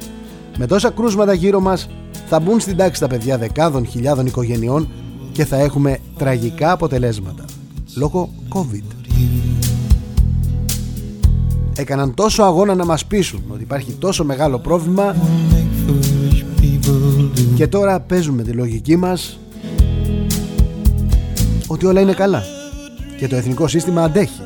[0.58, 1.88] με τόσα κρούσματα γύρω μας
[2.28, 4.88] θα μπουν στην τάξη τα παιδιά δεκάδων χιλιάδων οικογενειών
[5.32, 7.44] και θα έχουμε τραγικά αποτελέσματα.
[7.94, 9.00] Λόγω COVID
[11.81, 15.16] έκαναν τόσο αγώνα να μας πείσουν ότι υπάρχει τόσο μεγάλο πρόβλημα
[17.55, 19.39] Και τώρα παίζουμε τη λογική μας
[21.66, 22.43] ότι όλα είναι καλά
[23.18, 24.41] και το εθνικό σύστημα αντέχει.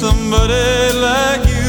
[0.00, 1.60] somebody like you.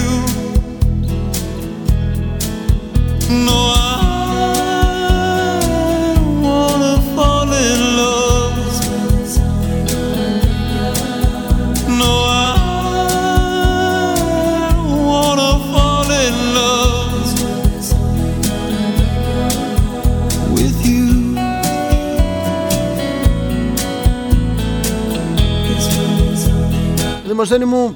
[27.44, 27.96] Δημοσθένη μου,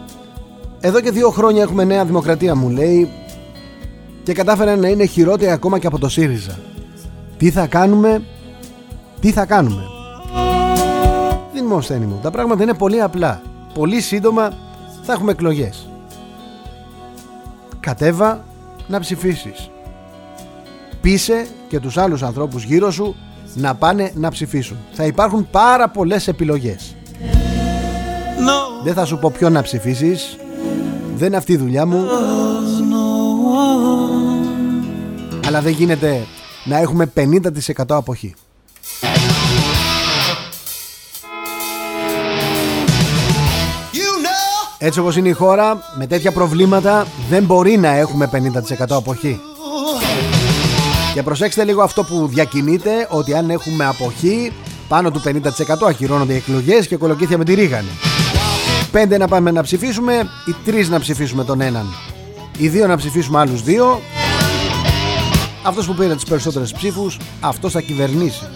[0.79, 3.11] εδώ και δύο χρόνια έχουμε νέα δημοκρατία μου λέει
[4.23, 6.59] και κατάφερε να είναι χειρότερη ακόμα και από το ΣΥΡΙΖΑ.
[7.37, 8.23] Τι θα κάνουμε,
[9.19, 9.81] τι θα κάνουμε;
[11.53, 13.41] Δημοσθένη μου, τα πράγματα είναι πολύ απλά.
[13.73, 14.53] Πολύ σύντομα
[15.01, 15.89] θα έχουμε εκλογές.
[17.79, 18.43] Κατέβα
[18.87, 19.69] να ψηφίσεις.
[21.01, 23.15] Πείσε και τους άλλους ανθρώπους γύρω σου
[23.53, 24.77] να πάνε να ψηφίσουν.
[24.91, 26.94] Θα υπάρχουν πάρα πολλές επιλογές.
[28.45, 30.37] No, Δεν θα σου πω ποιον να ψηφίσεις.
[31.15, 32.05] Δεν είναι αυτή η δουλειά μου.
[32.91, 33.05] No
[33.57, 35.45] one.
[35.47, 36.25] Αλλά δεν γίνεται
[36.63, 37.39] να έχουμε 50%
[37.87, 38.33] αποχή.
[43.93, 44.75] You know.
[44.77, 49.39] Έτσι όπως είναι η χώρα Με τέτοια προβλήματα Δεν μπορεί να έχουμε 50% αποχή.
[51.13, 54.51] Και προσέξτε λίγο αυτό που διακινείται Ότι αν έχουμε αποχή
[54.87, 55.31] Πάνω του 50%
[55.87, 58.14] ακυρώνονται οι εκλογές Και κολοκύθια με τη ρίγανη
[58.95, 60.13] Πέντε να πάμε να ψηφίσουμε
[60.47, 61.85] Οι τρεις να ψηφίσουμε τον έναν.
[62.57, 64.01] Οι δύο να ψηφίσουμε άλλους δύο.
[65.63, 68.47] Αυτός που πήρε τις περισσότερες ψήφους Αυτός θα κυβερνήσει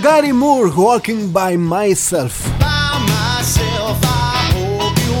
[0.00, 3.96] Είναι ο Γκάρι Μουρ Walking by myself by myself.
[4.02, 5.20] I hope you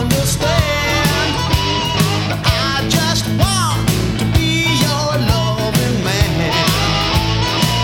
[0.00, 1.30] understand.
[2.68, 3.80] I just want
[4.20, 4.50] to be
[4.84, 6.30] your loving man.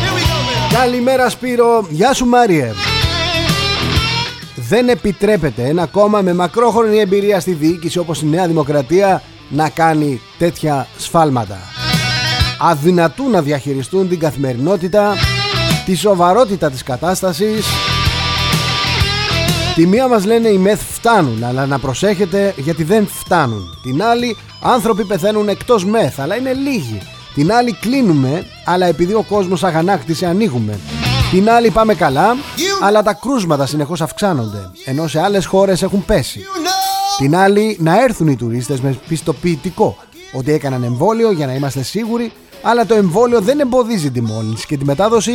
[0.02, 0.80] Here we go, man.
[0.80, 2.72] Καλημέρα Σπύρο, γεια σου Μάριε
[4.56, 10.20] Δεν επιτρέπεται ένα κόμμα με μακρόχρονη εμπειρία στη διοίκηση όπως η Νέα Δημοκρατία να κάνει
[10.38, 11.58] τέτοια σφάλματα
[12.58, 15.14] Αδυνατούν να διαχειριστούν την καθημερινότητα,
[15.86, 17.66] τη σοβαρότητα της κατάστασης
[19.74, 23.78] Τη μία μας λένε οι μεθ φτάνουν, αλλά να προσέχετε γιατί δεν φτάνουν.
[23.82, 27.00] Την άλλη, άνθρωποι πεθαίνουν εκτός μεθ, αλλά είναι λίγοι.
[27.34, 30.78] Την άλλη κλείνουμε, αλλά επειδή ο κόσμος αγανάκτησε ανοίγουμε.
[31.30, 32.36] Την άλλη πάμε καλά,
[32.82, 36.40] αλλά τα κρούσματα συνεχώς αυξάνονται, ενώ σε άλλες χώρες έχουν πέσει.
[36.40, 39.96] You know Την άλλη, να έρθουν οι τουρίστες με πιστοποιητικό
[40.32, 42.32] ότι έκαναν εμβόλιο για να είμαστε σίγουροι,
[42.68, 45.32] αλλά το εμβόλιο δεν εμποδίζει τη μόλυνση και τη μετάδοση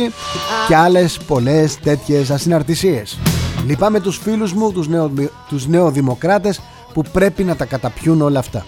[0.68, 3.18] και άλλες πολλές τέτοιες ασυναρτησίες.
[3.66, 5.10] Λυπάμαι τους φίλους μου, τους, νεο,
[5.48, 6.60] τους νεοδημοκράτες
[6.92, 8.66] που πρέπει να τα καταπιούν όλα αυτά.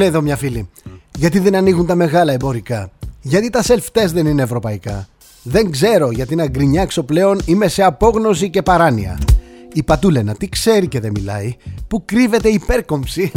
[0.00, 0.68] Λέει εδώ μια φίλη,
[1.18, 2.90] γιατί δεν ανοίγουν τα μεγάλα εμπορικά.
[3.20, 5.08] Γιατί τα self-test δεν είναι ευρωπαϊκά;
[5.42, 9.18] Δεν ξέρω γιατί να γκρινιάξω πλέον είμαι σε απόγνωση και παράνοια.
[9.72, 11.56] Η Πατούλενα τι ξέρει και δεν μιλάει,
[11.88, 13.32] που κρύβεται υπέρκομψη.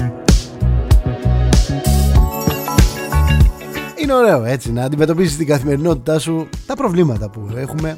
[4.02, 7.98] Είναι ωραίο έτσι να αντιμετωπίσεις την καθημερινότητά σου τα προβλήματα που έχουμε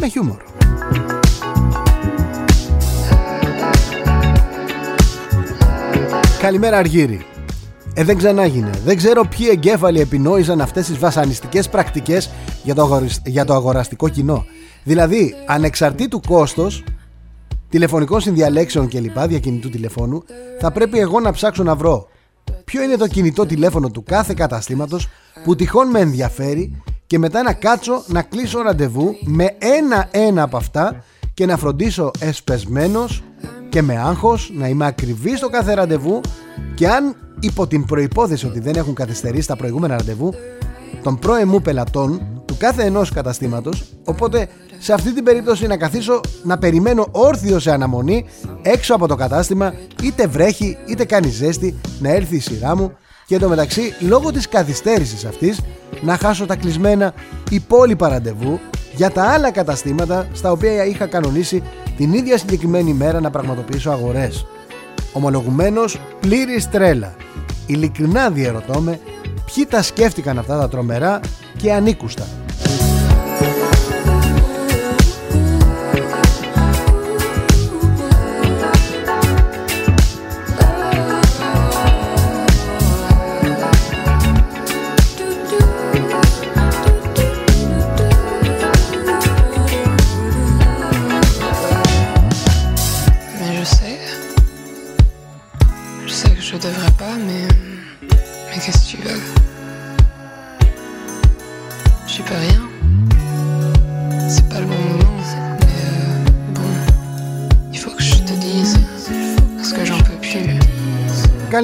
[0.00, 0.42] με χιούμορ.
[6.40, 7.26] Καλημέρα Αργύρι.
[7.94, 8.70] Ε, δεν ξανάγινε.
[8.84, 12.30] Δεν ξέρω ποιοι εγκέφαλοι επινόησαν αυτές τις βασανιστικές πρακτικές
[12.64, 14.44] για το, αγορισ- για το αγοραστικό κοινό.
[14.84, 16.84] Δηλαδή, ανεξαρτήτου κόστος,
[17.68, 19.18] τηλεφωνικών συνδιαλέξεων κλπ.
[19.18, 20.22] διακινητού τηλεφώνου,
[20.60, 22.08] θα πρέπει εγώ να ψάξω να βρω
[22.64, 25.08] ποιο είναι το κινητό τηλέφωνο του κάθε καταστήματος
[25.44, 31.04] που τυχόν με ενδιαφέρει και μετά να κάτσω να κλείσω ραντεβού με ένα-ένα από αυτά
[31.34, 33.22] και να φροντίσω εσπεσμένος
[33.68, 36.20] και με άγχος να είμαι ακριβής στο κάθε ραντεβού
[36.74, 40.34] και αν υπό την προϋπόθεση ότι δεν έχουν καθυστερήσει τα προηγούμενα ραντεβού
[41.02, 46.58] των πρώεμού πελατών του κάθε ενός καταστήματος οπότε σε αυτή την περίπτωση να καθίσω να
[46.58, 48.24] περιμένω όρθιο σε αναμονή
[48.62, 52.92] έξω από το κατάστημα είτε βρέχει είτε κάνει ζέστη να έρθει η σειρά μου
[53.26, 55.60] και εντωμεταξύ λόγω της καθυστέρησης αυτής
[56.02, 57.14] να χάσω τα κλεισμένα
[57.50, 58.60] υπόλοιπα ραντεβού
[58.94, 61.62] για τα άλλα καταστήματα στα οποία είχα κανονίσει
[61.96, 64.46] την ίδια συγκεκριμένη μέρα να πραγματοποιήσω αγορές.
[65.12, 67.14] Ομολογουμένως πλήρης τρέλα.
[67.66, 69.00] Ειλικρινά διαρωτώ με
[69.44, 71.20] ποιοι τα σκέφτηκαν αυτά τα τρομερά
[71.56, 72.26] και ανήκουστα.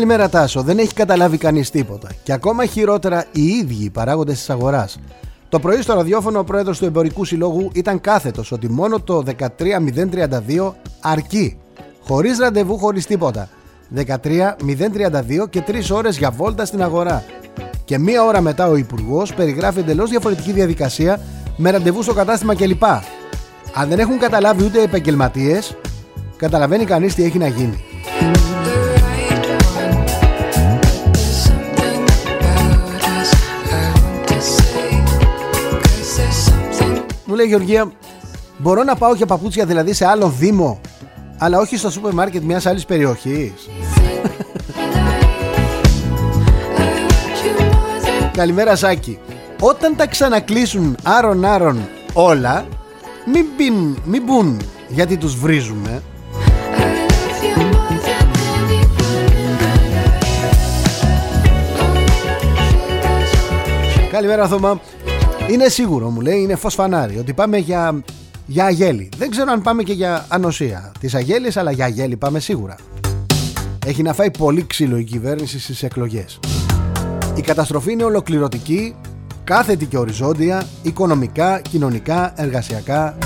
[0.04, 2.08] Καλημέρα Τάσο, δεν έχει καταλάβει κανείς τίποτα.
[2.22, 4.98] Και ακόμα χειρότερα οι ίδιοι οι παράγοντες της αγοράς.
[5.48, 10.74] Το πρωί στο ραδιόφωνο ο πρόεδρος του Εμπορικού Συλλόγου ήταν κάθετος ότι μόνο το 13032
[11.00, 11.58] αρκεί.
[12.06, 13.48] Χωρίς ραντεβού, χωρίς τίποτα.
[13.88, 17.24] 13032 και 3 ώρες για βόλτα στην αγορά.
[17.84, 21.20] Και μία ώρα μετά ο Υπουργός περιγράφει εντελώς διαφορετική διαδικασία
[21.56, 22.84] με ραντεβού στο κατάστημα κλπ.
[23.74, 25.76] Αν δεν έχουν καταλάβει ούτε οι επαγγελματίες,
[26.36, 27.84] καταλαβαίνει κανείς τι έχει να γίνει.
[37.34, 37.92] Μου λέει Γεωργία,
[38.58, 40.80] μπορώ να πάω για παπούτσια δηλαδή σε άλλο δήμο,
[41.38, 43.52] αλλά όχι στο σούπερ μάρκετ μιας άλλης περιοχής.
[48.38, 49.18] Καλημέρα Σάκη.
[49.60, 52.66] Όταν τα ξανακλείσουν άρον άρον όλα,
[53.32, 56.02] μην, μπιν, μην μπουν γιατί τους βρίζουμε.
[64.10, 64.80] Καλημέρα Θωμά.
[65.50, 68.02] Είναι σίγουρο μου λέει, είναι φως φανάρι ότι πάμε για,
[68.46, 69.08] για αγέλη.
[69.16, 72.76] Δεν ξέρω αν πάμε και για ανοσία της αγέλης, αλλά για αγέλη πάμε σίγουρα.
[73.86, 76.38] Έχει να φάει πολύ ξύλο η κυβέρνηση στις εκλογές.
[77.34, 78.94] Η καταστροφή είναι ολοκληρωτική,
[79.44, 83.16] κάθετη και οριζόντια, οικονομικά, κοινωνικά, εργασιακά.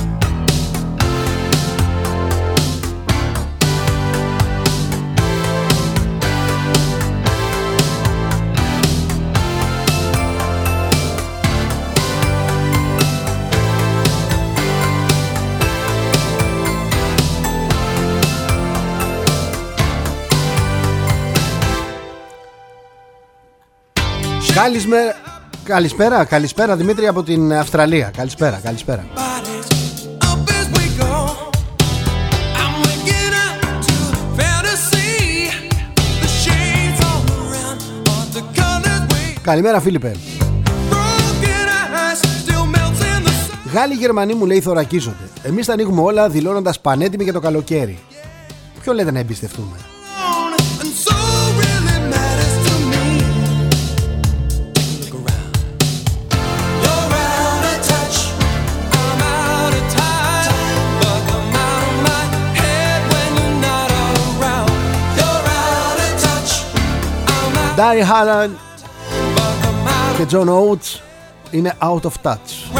[24.62, 25.14] Καλησπέρα,
[25.64, 28.10] καλησπέρα, καλησπέρα Δημήτρη από την Αυστραλία.
[28.16, 29.04] Καλησπέρα, καλησπέρα.
[29.14, 29.68] bodies
[30.30, 31.12] up as we go.
[32.60, 33.56] I'm waking up
[33.86, 33.96] to
[34.38, 35.50] fantasy.
[36.22, 37.78] The shades all around
[38.14, 40.16] are the colors we Καλημέρα Φίλιππε.
[40.90, 41.68] broken
[42.02, 43.72] eyes still melts in the sun.
[43.72, 45.28] Γάλλοι Γερμανοί μου λέει θωρακίζονται.
[45.42, 47.98] Εμείς τα ανοίγουμε όλα δηλώνοντας πανέτοιμοι για το καλοκαίρι.
[48.82, 49.76] Ποιο λέτε να εμπιστευτούμε;
[67.78, 68.54] דארי הלן
[70.18, 70.98] כג'ון אורץ,
[71.52, 72.78] הנה Out of Touch.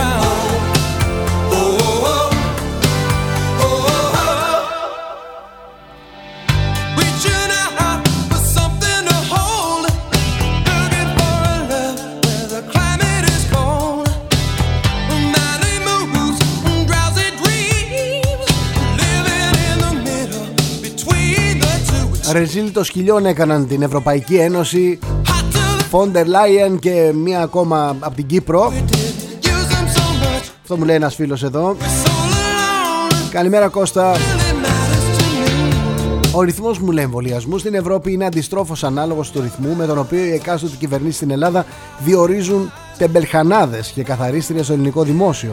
[22.30, 22.32] Two.
[22.32, 28.14] Ρεζίλ το σκυλιόν έκαναν την Ευρωπαϊκή Ένωση, Hot to Φόντερ Λάιεν και μία ακόμα από
[28.14, 28.72] την Κύπρο.
[28.72, 30.50] the use them so much.
[30.62, 31.76] Αυτό μου λέει ένας φίλος εδώ.
[31.78, 34.12] So alone, Καλημέρα Κώστα.
[34.14, 34.18] really
[34.66, 36.28] matters to me.
[36.32, 40.24] Ο ρυθμός μου λέει εμβολιασμούς στην Ευρώπη είναι αντιστρόφως ανάλογος του ρυθμού με τον οποίο
[40.24, 41.66] οι εκάστοτε κυβερνήσεις στην Ελλάδα
[41.98, 45.50] διορίζουν τεμπελχανάδες και καθαρίστρια στο ελληνικό δημόσιο.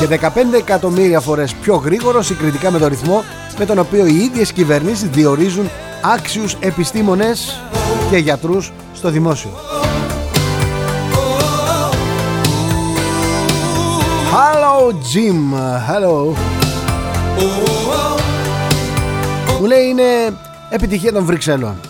[0.00, 3.24] Και 15 εκατομμύρια φορές πιο γρήγορο συγκριτικά με το ρυθμό
[3.58, 5.68] με τον οποίο οι ίδιες κυβερνήσεις διορίζουν
[6.14, 7.60] άξιους επιστήμονες
[8.10, 9.50] και γιατρούς στο δημόσιο.
[14.32, 15.54] Hello Jim,
[15.88, 16.34] hello.
[19.60, 20.36] Μου λέει είναι
[20.70, 21.80] επιτυχία των Βρυξελών.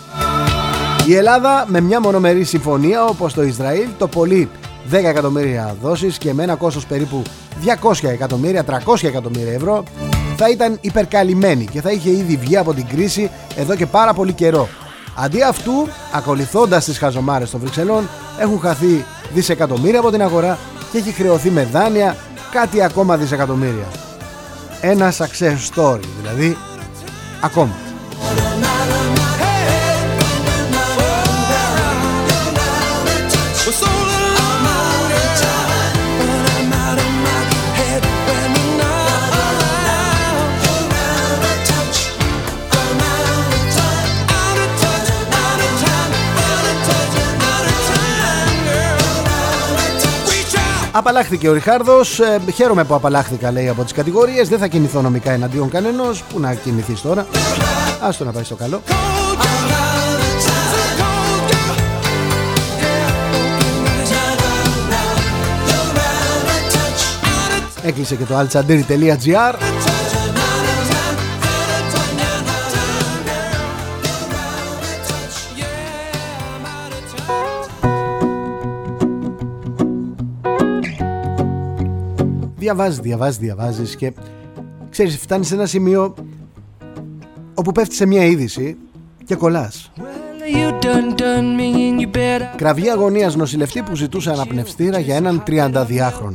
[1.05, 4.49] Η Ελλάδα με μια μονομερή συμφωνία όπως το Ισραήλ το πολύ
[4.91, 7.21] 10 εκατομμύρια δόσεις και με ένα κόστος περίπου
[7.81, 9.83] 200 εκατομμύρια, 300 εκατομμύρια ευρώ
[10.37, 14.33] θα ήταν υπερκαλυμμένη και θα είχε ήδη βγει από την κρίση εδώ και πάρα πολύ
[14.33, 14.67] καιρό.
[15.15, 18.09] Αντί αυτού, ακολουθώντας τις χαζομάρες των Βρυξελών,
[18.39, 20.57] έχουν χαθεί δισεκατομμύρια από την αγορά
[20.91, 22.15] και έχει χρεωθεί με δάνεια
[22.51, 23.87] κάτι ακόμα δισεκατομμύρια.
[24.81, 26.57] Ένα success story, δηλαδή
[27.41, 27.88] ακόμα.
[50.99, 52.19] Απαλλάχθηκε ο Ριχάρδος.
[52.19, 54.49] Ε, χαίρομαι που απαλλάχθηκα, λέει, από τις κατηγορίες.
[54.49, 56.23] Δεν θα κινηθώ νομικά εναντίον κανενός.
[56.23, 57.27] Πού να κινηθείς τώρα;
[58.01, 58.81] Άστο να πάει στο καλό.
[67.83, 69.68] Έκλεισε και το alchandiri.gr
[82.69, 84.13] Διαβάζει, διαβάζει, διαβάζεις και
[84.89, 86.13] ξέρεις φτάνεις σε ένα σημείο
[87.53, 88.77] όπου πέφτει σε μια είδηση
[89.25, 89.91] και κολλάς
[92.55, 96.31] Κραυγή αγωνίας νοσηλευτή που ζητούσε αναπνευστήρα για έναν 32χρονο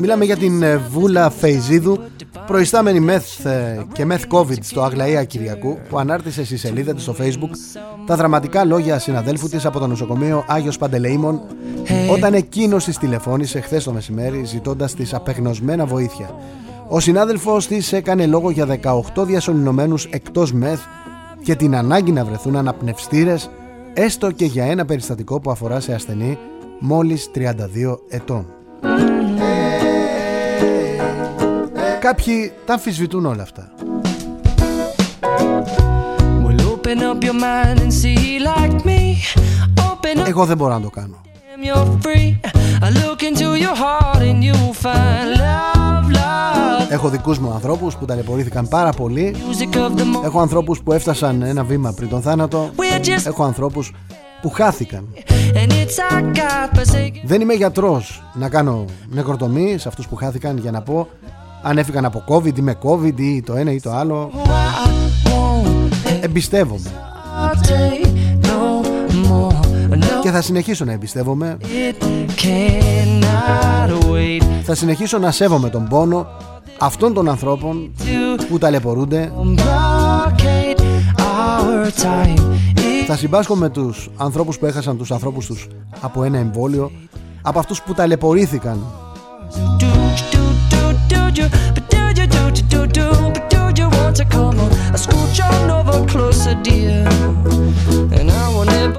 [0.00, 1.98] Μιλάμε για την ε, Βούλα Φεϊζίδου
[2.46, 7.14] προϊστάμενη μεθ ε, και μεθ COVID στο Αγλαία Κυριακού που ανάρτησε στη σελίδα της στο
[7.20, 7.50] facebook
[8.06, 11.40] τα δραματικά λόγια συναδέλφου της από το νοσοκομείο Άγιος Παντελεήμων.
[12.10, 16.30] Όταν εκείνος της τηλεφώνησε χθες το μεσημέρι ζητώντας της απεγνωσμένα βοήθεια.
[16.88, 18.66] Ο συνάδελφος της έκανε λόγο για
[19.14, 20.80] 18 διασωληνωμένους εκτός μεθ
[21.42, 23.50] και την ανάγκη να βρεθούν αναπνευστήρες
[23.94, 26.38] έστω και για ένα περιστατικό που αφορά σε ασθενή
[26.78, 28.46] μόλις 32 ετών.
[32.00, 33.72] Κάποιοι τα αμφισβητούν όλα αυτά.
[40.26, 41.20] Εγώ δεν μπορώ να το κάνω.
[46.88, 49.36] Έχω δικούς μου ανθρώπους που ταλαιπωρήθηκαν πάρα πολύ.
[50.24, 52.70] Έχω ανθρώπους που έφτασαν ένα βήμα πριν τον θάνατο.
[53.26, 53.92] Έχω ανθρώπους
[54.42, 55.08] που χάθηκαν.
[57.24, 61.08] Δεν είμαι γιατρός να κάνω νεκροτομή σε αυτούς που χάθηκαν για να πω
[61.62, 64.30] αν έφυγαν από COVID ή με COVID ή το ένα ή το άλλο.
[66.20, 66.90] Εμπιστεύομαι
[70.22, 71.56] και θα συνεχίσω να εμπιστεύομαι
[74.62, 76.26] Θα συνεχίσω να σέβομαι τον πόνο
[76.78, 77.92] Αυτών των ανθρώπων
[78.48, 79.32] Που ταλαιπωρούνται
[83.06, 85.68] Θα συμπάσχω με τους ανθρώπους που έχασαν τους ανθρώπους τους
[86.00, 86.90] Από ένα εμβόλιο
[87.42, 88.78] Από αυτούς που ταλαιπωρήθηκαν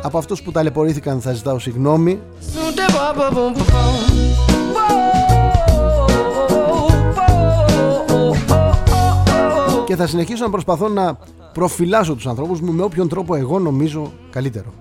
[0.05, 2.19] από αυτούς που ταλαιπωρήθηκαν θα ζητάω συγγνώμη.
[9.85, 11.17] Και θα συνεχίσω να προσπαθώ να
[11.53, 14.73] προφυλάσω τους ανθρώπους μου με όποιον τρόπο εγώ νομίζω καλύτερο.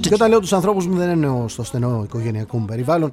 [0.00, 3.12] Και όταν λέω τους ανθρώπους μου δεν εννοώ στο στενό οικογενειακό μου περιβάλλον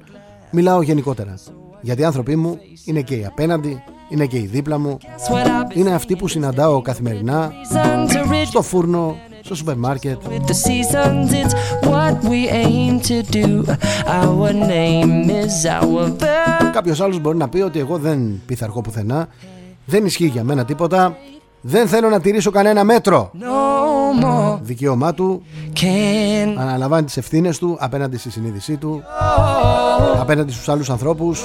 [0.52, 1.34] Μιλάω γενικότερα.
[1.80, 4.98] Γιατί οι άνθρωποι μου είναι και οι απέναντι είναι και η δίπλα μου.
[5.74, 7.52] Είναι αυτοί που συναντάω καθημερινά
[8.46, 10.20] Στο φούρνο, στο σούπερ μάρκετ.
[16.72, 19.28] Κάποιος άλλος μπορεί να πει ότι εγώ δεν πειθαρχώ πουθενά.
[19.86, 21.16] Δεν ισχύει για μένα τίποτα
[21.64, 23.30] δεν θέλω να τηρήσω κανένα μέτρο.
[23.34, 25.42] No Δικαίωμά του
[26.56, 29.02] Αναλαμβάνει τις ευθύνες του Απέναντι στη συνείδησή του
[30.20, 31.44] Απέναντι στους άλλους ανθρώπους.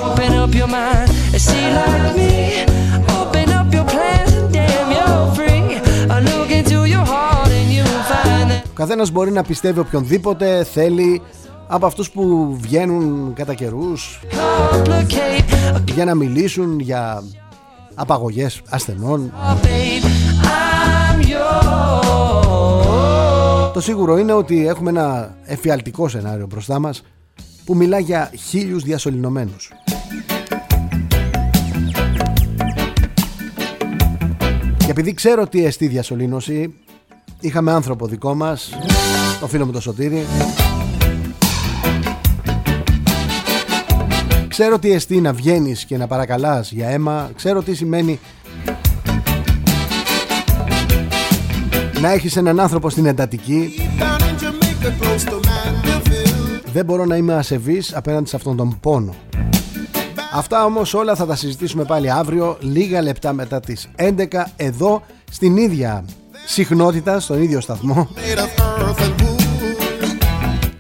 [8.69, 11.21] Ο καθένας μπορεί να πιστεύει οποιονδήποτε θέλει
[11.67, 14.19] από αυτούς που βγαίνουν κατά καιρούς
[15.93, 17.23] για να μιλήσουν για
[17.95, 19.33] απαγωγές ασθενών.
[23.73, 27.03] Το σίγουρο είναι ότι έχουμε ένα εφιαλτικό σενάριο μπροστά μας
[27.65, 29.71] που μιλά για χίλιους διασωληνωμένους.
[34.77, 36.73] Και επειδή ξέρω τι εστί διασωλήνωση,
[37.39, 38.69] είχαμε άνθρωπο δικό μας,
[39.39, 40.25] το φίλο μου το Σωτήρη.
[44.47, 48.19] Ξέρω τι εστί να βγαίνεις και να παρακαλάς για αίμα, ξέρω τι σημαίνει
[52.01, 53.73] να έχεις έναν άνθρωπο στην εντατική.
[56.73, 59.15] Δεν μπορώ να είμαι ασεβής απέναντι σε αυτόν τον πόνο.
[60.33, 64.25] Αυτά όμως όλα θα τα συζητήσουμε πάλι αύριο λίγα λεπτά μετά τις 11
[64.55, 66.05] εδώ στην ίδια
[66.45, 68.09] συχνότητα, στον ίδιο σταθμό.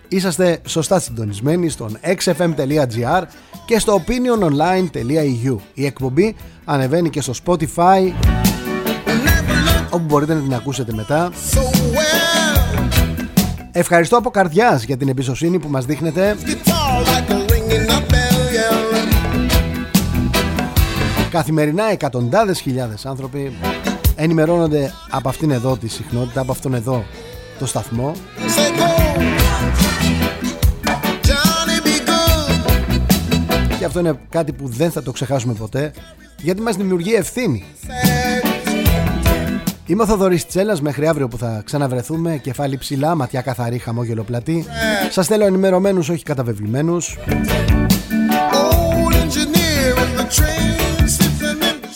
[0.07, 3.23] Είσαστε σωστά συντονισμένοι στον xfm.gr
[3.65, 8.11] και στο opiniononline.eu Η εκπομπή ανεβαίνει και στο Spotify
[9.89, 11.31] όπου μπορείτε να την ακούσετε μετά.
[13.71, 16.35] Ευχαριστώ από καρδιάς για την εμπιστοσύνη που μας δείχνετε.
[21.29, 23.57] Καθημερινά εκατοντάδες χιλιάδες άνθρωποι
[24.15, 27.05] ενημερώνονται από αυτήν εδώ τη συχνότητα, από αυτόν εδώ
[27.59, 28.11] το σταθμό.
[33.79, 35.91] Και αυτό είναι κάτι που δεν θα το ξεχάσουμε ποτέ
[36.41, 37.63] γιατί μας δημιουργεί ευθύνη
[39.89, 42.37] Είμαι ο Θοδωρής Τσέλας μέχρι αύριο που θα ξαναβρεθούμε.
[42.37, 44.65] Κεφάλι ψηλά, ματιά καθαρή, χαμόγελο πλατή.
[45.09, 47.17] Σας θέλω ενημερωμένους, όχι καταβεβλημένους.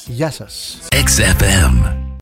[0.07, 0.77] Γεια σας.
[0.89, 2.00] XFM